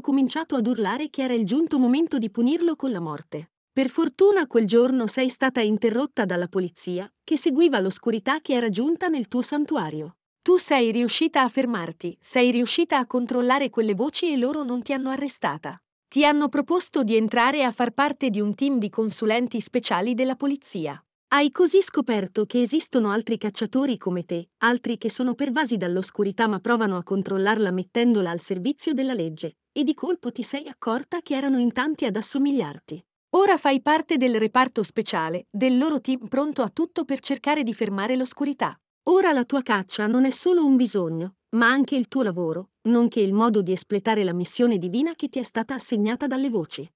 cominciato 0.00 0.56
ad 0.56 0.66
urlare 0.66 1.10
che 1.10 1.22
era 1.22 1.34
il 1.34 1.44
giunto 1.44 1.78
momento 1.78 2.16
di 2.16 2.30
punirlo 2.30 2.74
con 2.74 2.90
la 2.90 3.00
morte. 3.00 3.51
Per 3.74 3.88
fortuna 3.88 4.46
quel 4.46 4.66
giorno 4.66 5.06
sei 5.06 5.30
stata 5.30 5.62
interrotta 5.62 6.26
dalla 6.26 6.46
polizia, 6.46 7.10
che 7.24 7.38
seguiva 7.38 7.80
l'oscurità 7.80 8.40
che 8.42 8.52
era 8.52 8.68
giunta 8.68 9.08
nel 9.08 9.28
tuo 9.28 9.40
santuario. 9.40 10.16
Tu 10.42 10.58
sei 10.58 10.92
riuscita 10.92 11.40
a 11.40 11.48
fermarti, 11.48 12.14
sei 12.20 12.50
riuscita 12.50 12.98
a 12.98 13.06
controllare 13.06 13.70
quelle 13.70 13.94
voci 13.94 14.30
e 14.30 14.36
loro 14.36 14.62
non 14.62 14.82
ti 14.82 14.92
hanno 14.92 15.08
arrestata. 15.08 15.82
Ti 16.06 16.22
hanno 16.26 16.50
proposto 16.50 17.02
di 17.02 17.16
entrare 17.16 17.64
a 17.64 17.72
far 17.72 17.92
parte 17.92 18.28
di 18.28 18.42
un 18.42 18.54
team 18.54 18.76
di 18.76 18.90
consulenti 18.90 19.58
speciali 19.62 20.12
della 20.12 20.36
polizia. 20.36 21.02
Hai 21.28 21.50
così 21.50 21.80
scoperto 21.80 22.44
che 22.44 22.60
esistono 22.60 23.10
altri 23.10 23.38
cacciatori 23.38 23.96
come 23.96 24.26
te, 24.26 24.50
altri 24.58 24.98
che 24.98 25.08
sono 25.08 25.34
pervasi 25.34 25.78
dall'oscurità 25.78 26.46
ma 26.46 26.58
provano 26.58 26.98
a 26.98 27.02
controllarla 27.02 27.70
mettendola 27.70 28.28
al 28.28 28.40
servizio 28.40 28.92
della 28.92 29.14
legge, 29.14 29.54
e 29.72 29.82
di 29.82 29.94
colpo 29.94 30.30
ti 30.30 30.42
sei 30.42 30.68
accorta 30.68 31.22
che 31.22 31.34
erano 31.34 31.58
in 31.58 31.72
tanti 31.72 32.04
ad 32.04 32.16
assomigliarti. 32.16 33.02
Ora 33.34 33.56
fai 33.56 33.80
parte 33.80 34.18
del 34.18 34.38
reparto 34.38 34.82
speciale, 34.82 35.46
del 35.50 35.78
loro 35.78 36.02
team 36.02 36.28
pronto 36.28 36.60
a 36.60 36.68
tutto 36.68 37.06
per 37.06 37.20
cercare 37.20 37.62
di 37.62 37.72
fermare 37.72 38.14
l'oscurità. 38.14 38.78
Ora 39.04 39.32
la 39.32 39.44
tua 39.44 39.62
caccia 39.62 40.06
non 40.06 40.26
è 40.26 40.30
solo 40.30 40.66
un 40.66 40.76
bisogno, 40.76 41.36
ma 41.56 41.66
anche 41.66 41.96
il 41.96 42.08
tuo 42.08 42.22
lavoro, 42.22 42.72
nonché 42.88 43.20
il 43.20 43.32
modo 43.32 43.62
di 43.62 43.72
espletare 43.72 44.22
la 44.22 44.34
missione 44.34 44.76
divina 44.76 45.14
che 45.14 45.28
ti 45.28 45.38
è 45.38 45.44
stata 45.44 45.72
assegnata 45.72 46.26
dalle 46.26 46.50
voci. 46.50 46.86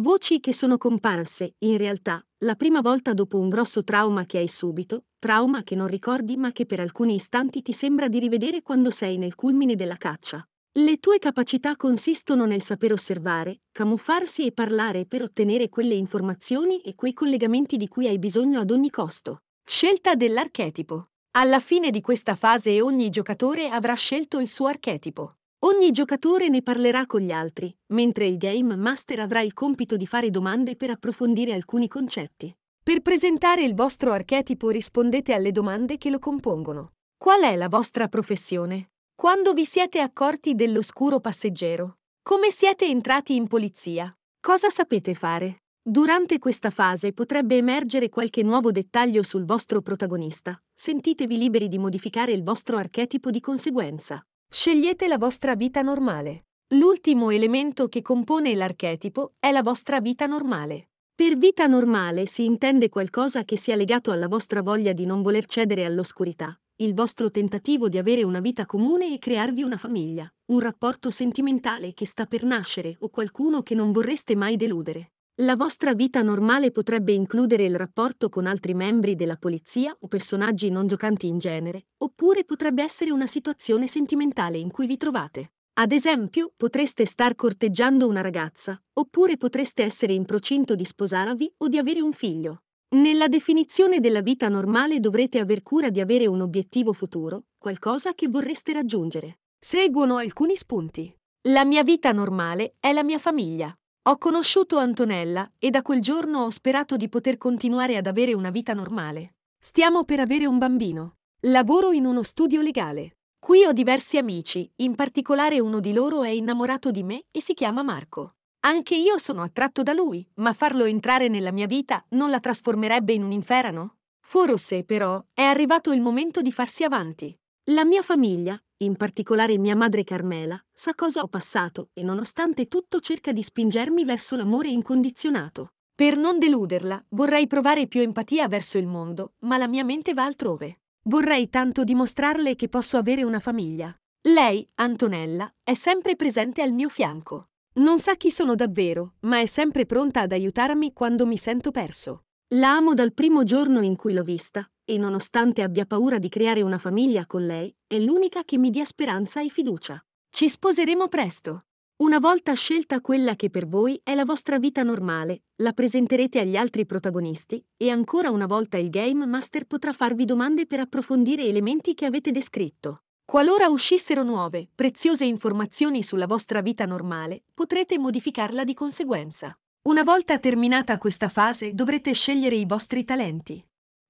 Voci 0.00 0.40
che 0.40 0.52
sono 0.52 0.78
comparse, 0.78 1.54
in 1.58 1.78
realtà, 1.78 2.20
la 2.38 2.56
prima 2.56 2.80
volta 2.80 3.12
dopo 3.12 3.38
un 3.38 3.48
grosso 3.48 3.84
trauma 3.84 4.26
che 4.26 4.38
hai 4.38 4.48
subito, 4.48 5.04
trauma 5.20 5.62
che 5.62 5.76
non 5.76 5.86
ricordi 5.86 6.36
ma 6.36 6.50
che 6.50 6.66
per 6.66 6.80
alcuni 6.80 7.14
istanti 7.14 7.62
ti 7.62 7.72
sembra 7.72 8.08
di 8.08 8.18
rivedere 8.18 8.62
quando 8.62 8.90
sei 8.90 9.16
nel 9.16 9.36
culmine 9.36 9.76
della 9.76 9.96
caccia. 9.96 10.44
Le 10.76 10.96
tue 10.96 11.20
capacità 11.20 11.76
consistono 11.76 12.46
nel 12.46 12.60
saper 12.60 12.90
osservare, 12.90 13.60
camuffarsi 13.70 14.44
e 14.44 14.50
parlare 14.50 15.06
per 15.06 15.22
ottenere 15.22 15.68
quelle 15.68 15.94
informazioni 15.94 16.80
e 16.80 16.96
quei 16.96 17.12
collegamenti 17.12 17.76
di 17.76 17.86
cui 17.86 18.08
hai 18.08 18.18
bisogno 18.18 18.58
ad 18.58 18.72
ogni 18.72 18.90
costo. 18.90 19.42
Scelta 19.64 20.16
dell'archetipo. 20.16 21.10
Alla 21.36 21.60
fine 21.60 21.90
di 21.90 22.00
questa 22.00 22.34
fase 22.34 22.80
ogni 22.80 23.08
giocatore 23.08 23.68
avrà 23.68 23.94
scelto 23.94 24.40
il 24.40 24.48
suo 24.48 24.66
archetipo. 24.66 25.36
Ogni 25.60 25.92
giocatore 25.92 26.48
ne 26.48 26.60
parlerà 26.60 27.06
con 27.06 27.20
gli 27.20 27.30
altri, 27.30 27.72
mentre 27.92 28.26
il 28.26 28.36
Game 28.36 28.74
Master 28.74 29.20
avrà 29.20 29.42
il 29.42 29.52
compito 29.52 29.96
di 29.96 30.08
fare 30.08 30.28
domande 30.28 30.74
per 30.74 30.90
approfondire 30.90 31.52
alcuni 31.52 31.86
concetti. 31.86 32.52
Per 32.82 33.00
presentare 33.00 33.62
il 33.62 33.76
vostro 33.76 34.10
archetipo 34.10 34.70
rispondete 34.70 35.34
alle 35.34 35.52
domande 35.52 35.98
che 35.98 36.10
lo 36.10 36.18
compongono. 36.18 36.94
Qual 37.16 37.42
è 37.42 37.54
la 37.54 37.68
vostra 37.68 38.08
professione? 38.08 38.88
Quando 39.16 39.52
vi 39.52 39.64
siete 39.64 40.00
accorti 40.00 40.54
dell'oscuro 40.54 41.20
passeggero? 41.20 41.98
Come 42.20 42.50
siete 42.50 42.86
entrati 42.86 43.36
in 43.36 43.46
polizia? 43.46 44.14
Cosa 44.40 44.68
sapete 44.70 45.14
fare? 45.14 45.62
Durante 45.80 46.38
questa 46.38 46.70
fase 46.70 47.12
potrebbe 47.12 47.56
emergere 47.56 48.08
qualche 48.08 48.42
nuovo 48.42 48.72
dettaglio 48.72 49.22
sul 49.22 49.44
vostro 49.44 49.80
protagonista. 49.82 50.60
Sentitevi 50.74 51.38
liberi 51.38 51.68
di 51.68 51.78
modificare 51.78 52.32
il 52.32 52.42
vostro 52.42 52.76
archetipo 52.76 53.30
di 53.30 53.40
conseguenza. 53.40 54.20
Scegliete 54.50 55.06
la 55.06 55.16
vostra 55.16 55.54
vita 55.54 55.80
normale. 55.80 56.46
L'ultimo 56.74 57.30
elemento 57.30 57.88
che 57.88 58.02
compone 58.02 58.54
l'archetipo 58.54 59.34
è 59.38 59.52
la 59.52 59.62
vostra 59.62 60.00
vita 60.00 60.26
normale. 60.26 60.88
Per 61.14 61.36
vita 61.36 61.66
normale 61.66 62.26
si 62.26 62.44
intende 62.44 62.88
qualcosa 62.88 63.44
che 63.44 63.56
sia 63.56 63.76
legato 63.76 64.10
alla 64.10 64.26
vostra 64.26 64.60
voglia 64.60 64.92
di 64.92 65.06
non 65.06 65.22
voler 65.22 65.46
cedere 65.46 65.84
all'oscurità, 65.84 66.58
il 66.76 66.92
vostro 66.92 67.30
tentativo 67.30 67.88
di 67.88 67.98
avere 67.98 68.24
una 68.24 68.40
vita 68.40 68.66
comune 68.66 69.14
e 69.14 69.18
crearvi 69.18 69.62
una 69.62 69.76
famiglia, 69.76 70.28
un 70.46 70.58
rapporto 70.58 71.08
sentimentale 71.08 71.94
che 71.94 72.04
sta 72.04 72.26
per 72.26 72.42
nascere 72.42 72.96
o 72.98 73.10
qualcuno 73.10 73.62
che 73.62 73.76
non 73.76 73.92
vorreste 73.92 74.34
mai 74.34 74.56
deludere. 74.56 75.12
La 75.36 75.54
vostra 75.54 75.94
vita 75.94 76.20
normale 76.22 76.72
potrebbe 76.72 77.12
includere 77.12 77.64
il 77.64 77.76
rapporto 77.76 78.28
con 78.28 78.46
altri 78.46 78.74
membri 78.74 79.14
della 79.14 79.36
polizia 79.36 79.96
o 80.00 80.08
personaggi 80.08 80.68
non 80.70 80.88
giocanti 80.88 81.28
in 81.28 81.38
genere, 81.38 81.86
oppure 81.98 82.44
potrebbe 82.44 82.82
essere 82.82 83.12
una 83.12 83.28
situazione 83.28 83.86
sentimentale 83.86 84.58
in 84.58 84.72
cui 84.72 84.86
vi 84.86 84.96
trovate. 84.96 85.52
Ad 85.74 85.92
esempio, 85.92 86.52
potreste 86.56 87.06
star 87.06 87.36
corteggiando 87.36 88.08
una 88.08 88.20
ragazza, 88.20 88.80
oppure 88.94 89.36
potreste 89.36 89.84
essere 89.84 90.12
in 90.12 90.24
procinto 90.24 90.74
di 90.74 90.84
sposarvi 90.84 91.54
o 91.58 91.68
di 91.68 91.78
avere 91.78 92.00
un 92.00 92.12
figlio. 92.12 92.63
Nella 92.94 93.26
definizione 93.26 93.98
della 93.98 94.20
vita 94.20 94.48
normale 94.48 95.00
dovrete 95.00 95.40
aver 95.40 95.64
cura 95.64 95.90
di 95.90 95.98
avere 95.98 96.28
un 96.28 96.40
obiettivo 96.40 96.92
futuro, 96.92 97.46
qualcosa 97.58 98.14
che 98.14 98.28
vorreste 98.28 98.72
raggiungere. 98.72 99.40
Seguono 99.58 100.16
alcuni 100.18 100.54
spunti. 100.54 101.12
La 101.48 101.64
mia 101.64 101.82
vita 101.82 102.12
normale 102.12 102.76
è 102.78 102.92
la 102.92 103.02
mia 103.02 103.18
famiglia. 103.18 103.76
Ho 104.06 104.16
conosciuto 104.16 104.78
Antonella 104.78 105.50
e 105.58 105.70
da 105.70 105.82
quel 105.82 106.00
giorno 106.00 106.44
ho 106.44 106.50
sperato 106.50 106.96
di 106.96 107.08
poter 107.08 107.36
continuare 107.36 107.96
ad 107.96 108.06
avere 108.06 108.32
una 108.32 108.50
vita 108.50 108.74
normale. 108.74 109.34
Stiamo 109.58 110.04
per 110.04 110.20
avere 110.20 110.46
un 110.46 110.58
bambino. 110.58 111.16
Lavoro 111.46 111.90
in 111.90 112.06
uno 112.06 112.22
studio 112.22 112.60
legale. 112.60 113.16
Qui 113.40 113.64
ho 113.64 113.72
diversi 113.72 114.18
amici, 114.18 114.70
in 114.76 114.94
particolare 114.94 115.58
uno 115.58 115.80
di 115.80 115.92
loro 115.92 116.22
è 116.22 116.28
innamorato 116.28 116.92
di 116.92 117.02
me 117.02 117.24
e 117.32 117.42
si 117.42 117.54
chiama 117.54 117.82
Marco. 117.82 118.34
Anche 118.66 118.94
io 118.94 119.18
sono 119.18 119.42
attratto 119.42 119.82
da 119.82 119.92
lui, 119.92 120.26
ma 120.36 120.54
farlo 120.54 120.86
entrare 120.86 121.28
nella 121.28 121.52
mia 121.52 121.66
vita 121.66 122.02
non 122.10 122.30
la 122.30 122.40
trasformerebbe 122.40 123.12
in 123.12 123.22
un 123.22 123.30
inferno? 123.30 123.96
Forse, 124.26 124.84
però, 124.84 125.22
è 125.34 125.42
arrivato 125.42 125.92
il 125.92 126.00
momento 126.00 126.40
di 126.40 126.50
farsi 126.50 126.82
avanti. 126.82 127.36
La 127.72 127.84
mia 127.84 128.00
famiglia, 128.00 128.58
in 128.78 128.96
particolare 128.96 129.58
mia 129.58 129.76
madre 129.76 130.02
Carmela, 130.02 130.58
sa 130.72 130.94
cosa 130.94 131.20
ho 131.20 131.28
passato 131.28 131.90
e 131.92 132.02
nonostante 132.02 132.66
tutto 132.66 133.00
cerca 133.00 133.32
di 133.32 133.42
spingermi 133.42 134.02
verso 134.02 134.34
l'amore 134.34 134.68
incondizionato. 134.68 135.72
Per 135.94 136.16
non 136.16 136.38
deluderla, 136.38 137.04
vorrei 137.10 137.46
provare 137.46 137.86
più 137.86 138.00
empatia 138.00 138.48
verso 138.48 138.78
il 138.78 138.86
mondo, 138.86 139.34
ma 139.40 139.58
la 139.58 139.68
mia 139.68 139.84
mente 139.84 140.14
va 140.14 140.24
altrove. 140.24 140.80
Vorrei 141.02 141.50
tanto 141.50 141.84
dimostrarle 141.84 142.54
che 142.54 142.70
posso 142.70 142.96
avere 142.96 143.24
una 143.24 143.40
famiglia. 143.40 143.94
Lei, 144.22 144.66
Antonella, 144.76 145.52
è 145.62 145.74
sempre 145.74 146.16
presente 146.16 146.62
al 146.62 146.72
mio 146.72 146.88
fianco. 146.88 147.48
Non 147.76 147.98
sa 147.98 148.14
chi 148.14 148.30
sono 148.30 148.54
davvero, 148.54 149.14
ma 149.22 149.40
è 149.40 149.46
sempre 149.46 149.84
pronta 149.84 150.20
ad 150.20 150.30
aiutarmi 150.30 150.92
quando 150.92 151.26
mi 151.26 151.36
sento 151.36 151.72
perso. 151.72 152.22
La 152.54 152.76
amo 152.76 152.94
dal 152.94 153.12
primo 153.12 153.42
giorno 153.42 153.80
in 153.80 153.96
cui 153.96 154.12
l'ho 154.12 154.22
vista, 154.22 154.64
e 154.84 154.96
nonostante 154.96 155.60
abbia 155.60 155.84
paura 155.84 156.18
di 156.18 156.28
creare 156.28 156.62
una 156.62 156.78
famiglia 156.78 157.26
con 157.26 157.44
lei, 157.44 157.74
è 157.88 157.98
l'unica 157.98 158.44
che 158.44 158.58
mi 158.58 158.70
dia 158.70 158.84
speranza 158.84 159.42
e 159.42 159.48
fiducia. 159.48 160.00
Ci 160.30 160.48
sposeremo 160.48 161.08
presto. 161.08 161.64
Una 161.96 162.20
volta 162.20 162.52
scelta 162.52 163.00
quella 163.00 163.34
che 163.34 163.50
per 163.50 163.66
voi 163.66 164.00
è 164.04 164.14
la 164.14 164.24
vostra 164.24 164.60
vita 164.60 164.84
normale, 164.84 165.42
la 165.56 165.72
presenterete 165.72 166.38
agli 166.38 166.56
altri 166.56 166.86
protagonisti 166.86 167.64
e 167.76 167.90
ancora 167.90 168.30
una 168.30 168.46
volta 168.46 168.78
il 168.78 168.88
Game 168.88 169.26
Master 169.26 169.64
potrà 169.64 169.92
farvi 169.92 170.24
domande 170.24 170.66
per 170.66 170.78
approfondire 170.78 171.42
elementi 171.44 171.94
che 171.94 172.04
avete 172.04 172.30
descritto. 172.30 173.00
Qualora 173.34 173.66
uscissero 173.66 174.22
nuove, 174.22 174.68
preziose 174.72 175.24
informazioni 175.24 176.04
sulla 176.04 176.28
vostra 176.28 176.60
vita 176.60 176.86
normale, 176.86 177.42
potrete 177.52 177.98
modificarla 177.98 178.62
di 178.62 178.74
conseguenza. 178.74 179.52
Una 179.88 180.04
volta 180.04 180.38
terminata 180.38 180.98
questa 180.98 181.28
fase 181.28 181.74
dovrete 181.74 182.12
scegliere 182.12 182.54
i 182.54 182.64
vostri 182.64 183.02
talenti. 183.02 183.60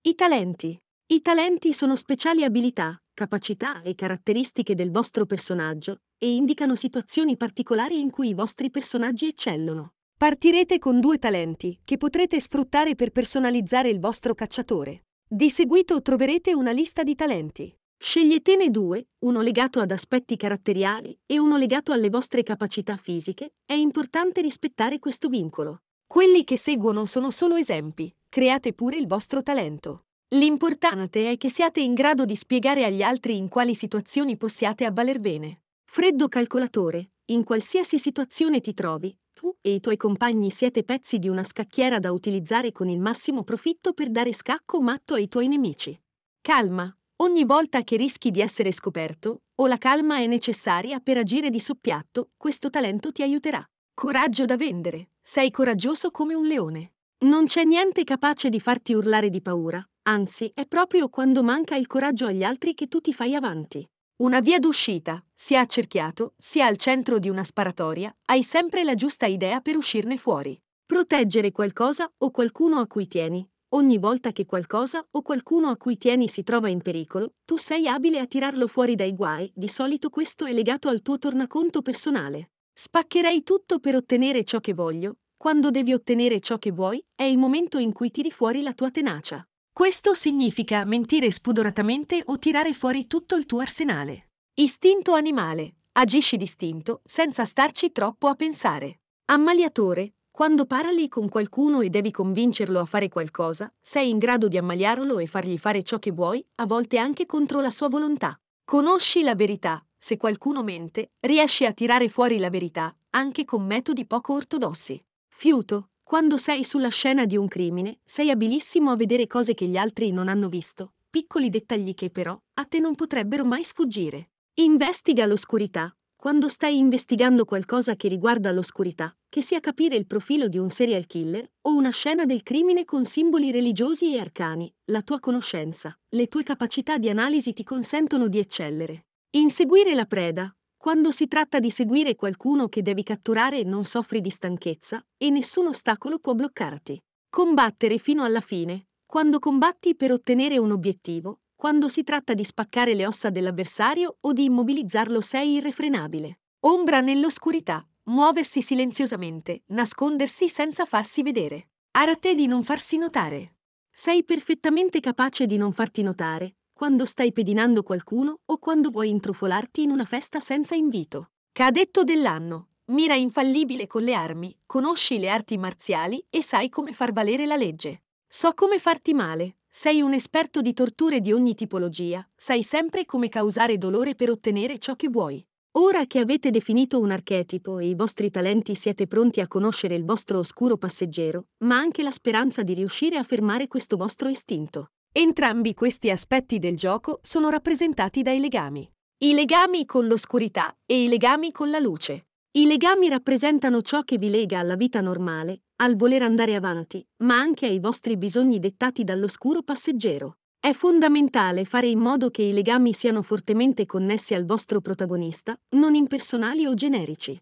I 0.02 0.14
talenti. 0.14 0.78
I 1.06 1.22
talenti 1.22 1.72
sono 1.72 1.96
speciali 1.96 2.44
abilità, 2.44 3.02
capacità 3.14 3.80
e 3.80 3.94
caratteristiche 3.94 4.74
del 4.74 4.90
vostro 4.90 5.24
personaggio 5.24 6.00
e 6.18 6.30
indicano 6.30 6.74
situazioni 6.74 7.38
particolari 7.38 7.98
in 8.00 8.10
cui 8.10 8.28
i 8.28 8.34
vostri 8.34 8.68
personaggi 8.68 9.28
eccellono. 9.28 9.94
Partirete 10.18 10.78
con 10.78 11.00
due 11.00 11.16
talenti 11.16 11.80
che 11.82 11.96
potrete 11.96 12.38
sfruttare 12.40 12.94
per 12.94 13.10
personalizzare 13.10 13.88
il 13.88 14.00
vostro 14.00 14.34
cacciatore. 14.34 15.04
Di 15.26 15.48
seguito 15.48 16.02
troverete 16.02 16.52
una 16.52 16.72
lista 16.72 17.02
di 17.02 17.14
talenti. 17.14 17.74
Sceglietene 17.96 18.70
due, 18.70 19.08
uno 19.20 19.40
legato 19.40 19.80
ad 19.80 19.90
aspetti 19.90 20.36
caratteriali 20.36 21.18
e 21.26 21.38
uno 21.38 21.56
legato 21.56 21.92
alle 21.92 22.10
vostre 22.10 22.42
capacità 22.42 22.96
fisiche. 22.96 23.54
È 23.64 23.72
importante 23.72 24.40
rispettare 24.40 24.98
questo 24.98 25.28
vincolo. 25.28 25.82
Quelli 26.06 26.44
che 26.44 26.56
seguono 26.56 27.06
sono 27.06 27.30
solo 27.30 27.56
esempi, 27.56 28.14
create 28.28 28.72
pure 28.72 28.96
il 28.96 29.06
vostro 29.06 29.42
talento. 29.42 30.04
L'importante 30.34 31.30
è 31.30 31.36
che 31.36 31.48
siate 31.48 31.80
in 31.80 31.94
grado 31.94 32.24
di 32.24 32.36
spiegare 32.36 32.84
agli 32.84 33.02
altri 33.02 33.36
in 33.36 33.48
quali 33.48 33.74
situazioni 33.74 34.36
possiate 34.36 34.84
avvalervene. 34.84 35.62
Freddo 35.84 36.28
calcolatore, 36.28 37.12
in 37.26 37.44
qualsiasi 37.44 37.98
situazione 37.98 38.60
ti 38.60 38.74
trovi, 38.74 39.16
tu 39.32 39.54
e 39.60 39.74
i 39.74 39.80
tuoi 39.80 39.96
compagni 39.96 40.50
siete 40.50 40.84
pezzi 40.84 41.18
di 41.18 41.28
una 41.28 41.44
scacchiera 41.44 41.98
da 41.98 42.12
utilizzare 42.12 42.70
con 42.70 42.88
il 42.88 43.00
massimo 43.00 43.44
profitto 43.44 43.92
per 43.92 44.10
dare 44.10 44.32
scacco 44.32 44.80
matto 44.80 45.14
ai 45.14 45.28
tuoi 45.28 45.48
nemici. 45.48 45.98
Calma. 46.40 46.94
Ogni 47.18 47.44
volta 47.44 47.84
che 47.84 47.96
rischi 47.96 48.32
di 48.32 48.40
essere 48.40 48.72
scoperto, 48.72 49.42
o 49.54 49.68
la 49.68 49.78
calma 49.78 50.18
è 50.18 50.26
necessaria 50.26 50.98
per 50.98 51.16
agire 51.16 51.48
di 51.48 51.60
soppiatto, 51.60 52.30
questo 52.36 52.70
talento 52.70 53.12
ti 53.12 53.22
aiuterà. 53.22 53.64
Coraggio 53.94 54.44
da 54.46 54.56
vendere. 54.56 55.10
Sei 55.20 55.52
coraggioso 55.52 56.10
come 56.10 56.34
un 56.34 56.44
leone. 56.44 56.94
Non 57.24 57.44
c'è 57.44 57.62
niente 57.62 58.02
capace 58.02 58.48
di 58.48 58.58
farti 58.58 58.94
urlare 58.94 59.30
di 59.30 59.40
paura, 59.40 59.80
anzi 60.02 60.50
è 60.52 60.66
proprio 60.66 61.08
quando 61.08 61.44
manca 61.44 61.76
il 61.76 61.86
coraggio 61.86 62.26
agli 62.26 62.42
altri 62.42 62.74
che 62.74 62.88
tu 62.88 63.00
ti 63.00 63.12
fai 63.12 63.36
avanti. 63.36 63.88
Una 64.16 64.40
via 64.40 64.58
d'uscita, 64.58 65.24
sia 65.32 65.60
accerchiato, 65.60 66.34
sia 66.36 66.66
al 66.66 66.76
centro 66.76 67.20
di 67.20 67.28
una 67.28 67.44
sparatoria, 67.44 68.14
hai 68.26 68.42
sempre 68.42 68.82
la 68.82 68.94
giusta 68.94 69.26
idea 69.26 69.60
per 69.60 69.76
uscirne 69.76 70.16
fuori. 70.16 70.60
Proteggere 70.84 71.52
qualcosa 71.52 72.12
o 72.18 72.30
qualcuno 72.32 72.80
a 72.80 72.88
cui 72.88 73.06
tieni. 73.06 73.48
Ogni 73.74 73.98
volta 73.98 74.30
che 74.30 74.46
qualcosa 74.46 75.04
o 75.10 75.22
qualcuno 75.22 75.68
a 75.68 75.76
cui 75.76 75.96
tieni 75.96 76.28
si 76.28 76.44
trova 76.44 76.68
in 76.68 76.80
pericolo, 76.80 77.34
tu 77.44 77.56
sei 77.56 77.88
abile 77.88 78.20
a 78.20 78.26
tirarlo 78.26 78.68
fuori 78.68 78.94
dai 78.94 79.12
guai, 79.14 79.50
di 79.52 79.66
solito 79.66 80.10
questo 80.10 80.44
è 80.44 80.52
legato 80.52 80.88
al 80.88 81.02
tuo 81.02 81.18
tornaconto 81.18 81.82
personale. 81.82 82.52
Spaccherei 82.72 83.42
tutto 83.42 83.80
per 83.80 83.96
ottenere 83.96 84.44
ciò 84.44 84.60
che 84.60 84.72
voglio. 84.74 85.16
Quando 85.36 85.70
devi 85.72 85.92
ottenere 85.92 86.38
ciò 86.38 86.56
che 86.56 86.70
vuoi, 86.70 87.04
è 87.16 87.24
il 87.24 87.36
momento 87.36 87.78
in 87.78 87.92
cui 87.92 88.12
tiri 88.12 88.30
fuori 88.30 88.62
la 88.62 88.74
tua 88.74 88.92
tenacia. 88.92 89.44
Questo 89.72 90.14
significa 90.14 90.84
mentire 90.84 91.32
spudoratamente 91.32 92.22
o 92.26 92.38
tirare 92.38 92.72
fuori 92.74 93.08
tutto 93.08 93.34
il 93.34 93.44
tuo 93.44 93.58
arsenale. 93.58 94.28
Istinto 94.54 95.14
animale. 95.14 95.78
Agisci 95.96 96.36
distinto, 96.36 97.00
senza 97.04 97.44
starci 97.44 97.90
troppo 97.90 98.28
a 98.28 98.36
pensare. 98.36 99.00
Ammaliatore. 99.24 100.13
Quando 100.36 100.66
parli 100.66 101.08
con 101.08 101.28
qualcuno 101.28 101.80
e 101.80 101.90
devi 101.90 102.10
convincerlo 102.10 102.80
a 102.80 102.84
fare 102.86 103.08
qualcosa, 103.08 103.72
sei 103.80 104.08
in 104.08 104.18
grado 104.18 104.48
di 104.48 104.58
ammaliarlo 104.58 105.20
e 105.20 105.28
fargli 105.28 105.56
fare 105.56 105.84
ciò 105.84 106.00
che 106.00 106.10
vuoi, 106.10 106.44
a 106.56 106.66
volte 106.66 106.98
anche 106.98 107.24
contro 107.24 107.60
la 107.60 107.70
sua 107.70 107.88
volontà. 107.88 108.36
Conosci 108.64 109.22
la 109.22 109.36
verità, 109.36 109.86
se 109.96 110.16
qualcuno 110.16 110.64
mente, 110.64 111.12
riesci 111.20 111.64
a 111.64 111.72
tirare 111.72 112.08
fuori 112.08 112.38
la 112.38 112.50
verità, 112.50 112.92
anche 113.10 113.44
con 113.44 113.64
metodi 113.64 114.06
poco 114.06 114.34
ortodossi. 114.34 115.00
Fiuto, 115.28 115.90
quando 116.02 116.36
sei 116.36 116.64
sulla 116.64 116.90
scena 116.90 117.26
di 117.26 117.36
un 117.36 117.46
crimine, 117.46 118.00
sei 118.02 118.30
abilissimo 118.30 118.90
a 118.90 118.96
vedere 118.96 119.28
cose 119.28 119.54
che 119.54 119.66
gli 119.66 119.76
altri 119.76 120.10
non 120.10 120.26
hanno 120.26 120.48
visto, 120.48 120.94
piccoli 121.10 121.48
dettagli 121.48 121.94
che 121.94 122.10
però 122.10 122.36
a 122.54 122.64
te 122.64 122.80
non 122.80 122.96
potrebbero 122.96 123.44
mai 123.44 123.62
sfuggire. 123.62 124.30
Investiga 124.54 125.26
l'oscurità. 125.26 125.96
Quando 126.24 126.48
stai 126.48 126.78
investigando 126.78 127.44
qualcosa 127.44 127.96
che 127.96 128.08
riguarda 128.08 128.50
l'oscurità, 128.50 129.14
che 129.28 129.42
sia 129.42 129.60
capire 129.60 129.94
il 129.94 130.06
profilo 130.06 130.48
di 130.48 130.56
un 130.56 130.70
serial 130.70 131.06
killer 131.06 131.46
o 131.66 131.74
una 131.74 131.90
scena 131.90 132.24
del 132.24 132.42
crimine 132.42 132.86
con 132.86 133.04
simboli 133.04 133.50
religiosi 133.50 134.14
e 134.14 134.20
arcani, 134.20 134.72
la 134.86 135.02
tua 135.02 135.20
conoscenza, 135.20 135.94
le 136.14 136.28
tue 136.28 136.42
capacità 136.42 136.96
di 136.96 137.10
analisi 137.10 137.52
ti 137.52 137.62
consentono 137.62 138.28
di 138.28 138.38
eccellere. 138.38 139.04
Inseguire 139.32 139.94
la 139.94 140.06
preda. 140.06 140.50
Quando 140.78 141.10
si 141.10 141.28
tratta 141.28 141.58
di 141.58 141.70
seguire 141.70 142.14
qualcuno 142.14 142.68
che 142.68 142.80
devi 142.80 143.02
catturare 143.02 143.62
non 143.62 143.84
soffri 143.84 144.22
di 144.22 144.30
stanchezza 144.30 145.04
e 145.18 145.28
nessun 145.28 145.66
ostacolo 145.66 146.18
può 146.18 146.32
bloccarti. 146.32 146.98
Combattere 147.28 147.98
fino 147.98 148.24
alla 148.24 148.40
fine. 148.40 148.86
Quando 149.04 149.38
combatti 149.38 149.94
per 149.94 150.10
ottenere 150.10 150.56
un 150.56 150.70
obiettivo, 150.70 151.40
quando 151.56 151.88
si 151.88 152.04
tratta 152.04 152.34
di 152.34 152.44
spaccare 152.44 152.94
le 152.94 153.06
ossa 153.06 153.30
dell'avversario 153.30 154.16
o 154.20 154.32
di 154.32 154.44
immobilizzarlo 154.44 155.20
sei 155.20 155.54
irrefrenabile. 155.54 156.40
Ombra 156.60 157.00
nell'oscurità. 157.00 157.86
Muoversi 158.04 158.60
silenziosamente, 158.60 159.62
nascondersi 159.68 160.48
senza 160.48 160.84
farsi 160.84 161.22
vedere. 161.22 161.68
Arte 161.92 162.34
di 162.34 162.46
non 162.46 162.62
farsi 162.62 162.98
notare. 162.98 163.54
Sei 163.90 164.24
perfettamente 164.24 165.00
capace 165.00 165.46
di 165.46 165.56
non 165.56 165.72
farti 165.72 166.02
notare, 166.02 166.56
quando 166.72 167.06
stai 167.06 167.32
pedinando 167.32 167.82
qualcuno 167.82 168.40
o 168.44 168.58
quando 168.58 168.90
vuoi 168.90 169.08
intrufolarti 169.08 169.82
in 169.82 169.90
una 169.90 170.04
festa 170.04 170.40
senza 170.40 170.74
invito. 170.74 171.30
Cadetto 171.52 172.04
dell'anno. 172.04 172.68
Mira 172.86 173.14
infallibile 173.14 173.86
con 173.86 174.02
le 174.02 174.12
armi, 174.12 174.54
conosci 174.66 175.18
le 175.18 175.30
arti 175.30 175.56
marziali 175.56 176.22
e 176.28 176.42
sai 176.42 176.68
come 176.68 176.92
far 176.92 177.12
valere 177.12 177.46
la 177.46 177.56
legge. 177.56 178.02
So 178.26 178.52
come 178.52 178.78
farti 178.78 179.14
male, 179.14 179.58
sei 179.76 180.02
un 180.02 180.14
esperto 180.14 180.62
di 180.62 180.72
torture 180.72 181.20
di 181.20 181.32
ogni 181.32 181.56
tipologia, 181.56 182.24
sai 182.32 182.62
sempre 182.62 183.04
come 183.04 183.28
causare 183.28 183.76
dolore 183.76 184.14
per 184.14 184.30
ottenere 184.30 184.78
ciò 184.78 184.94
che 184.94 185.08
vuoi. 185.08 185.44
Ora 185.78 186.06
che 186.06 186.20
avete 186.20 186.50
definito 186.50 187.00
un 187.00 187.10
archetipo 187.10 187.80
e 187.80 187.88
i 187.88 187.96
vostri 187.96 188.30
talenti 188.30 188.76
siete 188.76 189.08
pronti 189.08 189.40
a 189.40 189.48
conoscere 189.48 189.96
il 189.96 190.04
vostro 190.04 190.38
oscuro 190.38 190.76
passeggero, 190.76 191.46
ma 191.64 191.76
anche 191.76 192.04
la 192.04 192.12
speranza 192.12 192.62
di 192.62 192.72
riuscire 192.72 193.16
a 193.16 193.24
fermare 193.24 193.66
questo 193.66 193.96
vostro 193.96 194.28
istinto. 194.28 194.90
Entrambi 195.10 195.74
questi 195.74 196.08
aspetti 196.08 196.60
del 196.60 196.76
gioco 196.76 197.18
sono 197.20 197.50
rappresentati 197.50 198.22
dai 198.22 198.38
legami. 198.38 198.88
I 199.24 199.34
legami 199.34 199.86
con 199.86 200.06
l'oscurità 200.06 200.72
e 200.86 201.02
i 201.02 201.08
legami 201.08 201.50
con 201.50 201.70
la 201.70 201.80
luce. 201.80 202.26
I 202.56 202.66
legami 202.66 203.08
rappresentano 203.08 203.82
ciò 203.82 204.02
che 204.02 204.16
vi 204.16 204.30
lega 204.30 204.60
alla 204.60 204.76
vita 204.76 205.00
normale, 205.00 205.62
al 205.80 205.96
voler 205.96 206.22
andare 206.22 206.54
avanti, 206.54 207.04
ma 207.24 207.36
anche 207.36 207.66
ai 207.66 207.80
vostri 207.80 208.16
bisogni 208.16 208.60
dettati 208.60 209.02
dall'oscuro 209.02 209.64
passeggero. 209.64 210.36
È 210.60 210.72
fondamentale 210.72 211.64
fare 211.64 211.88
in 211.88 211.98
modo 211.98 212.30
che 212.30 212.42
i 212.42 212.52
legami 212.52 212.92
siano 212.92 213.22
fortemente 213.22 213.86
connessi 213.86 214.34
al 214.34 214.44
vostro 214.44 214.80
protagonista, 214.80 215.60
non 215.70 215.96
impersonali 215.96 216.64
o 216.64 216.74
generici. 216.74 217.36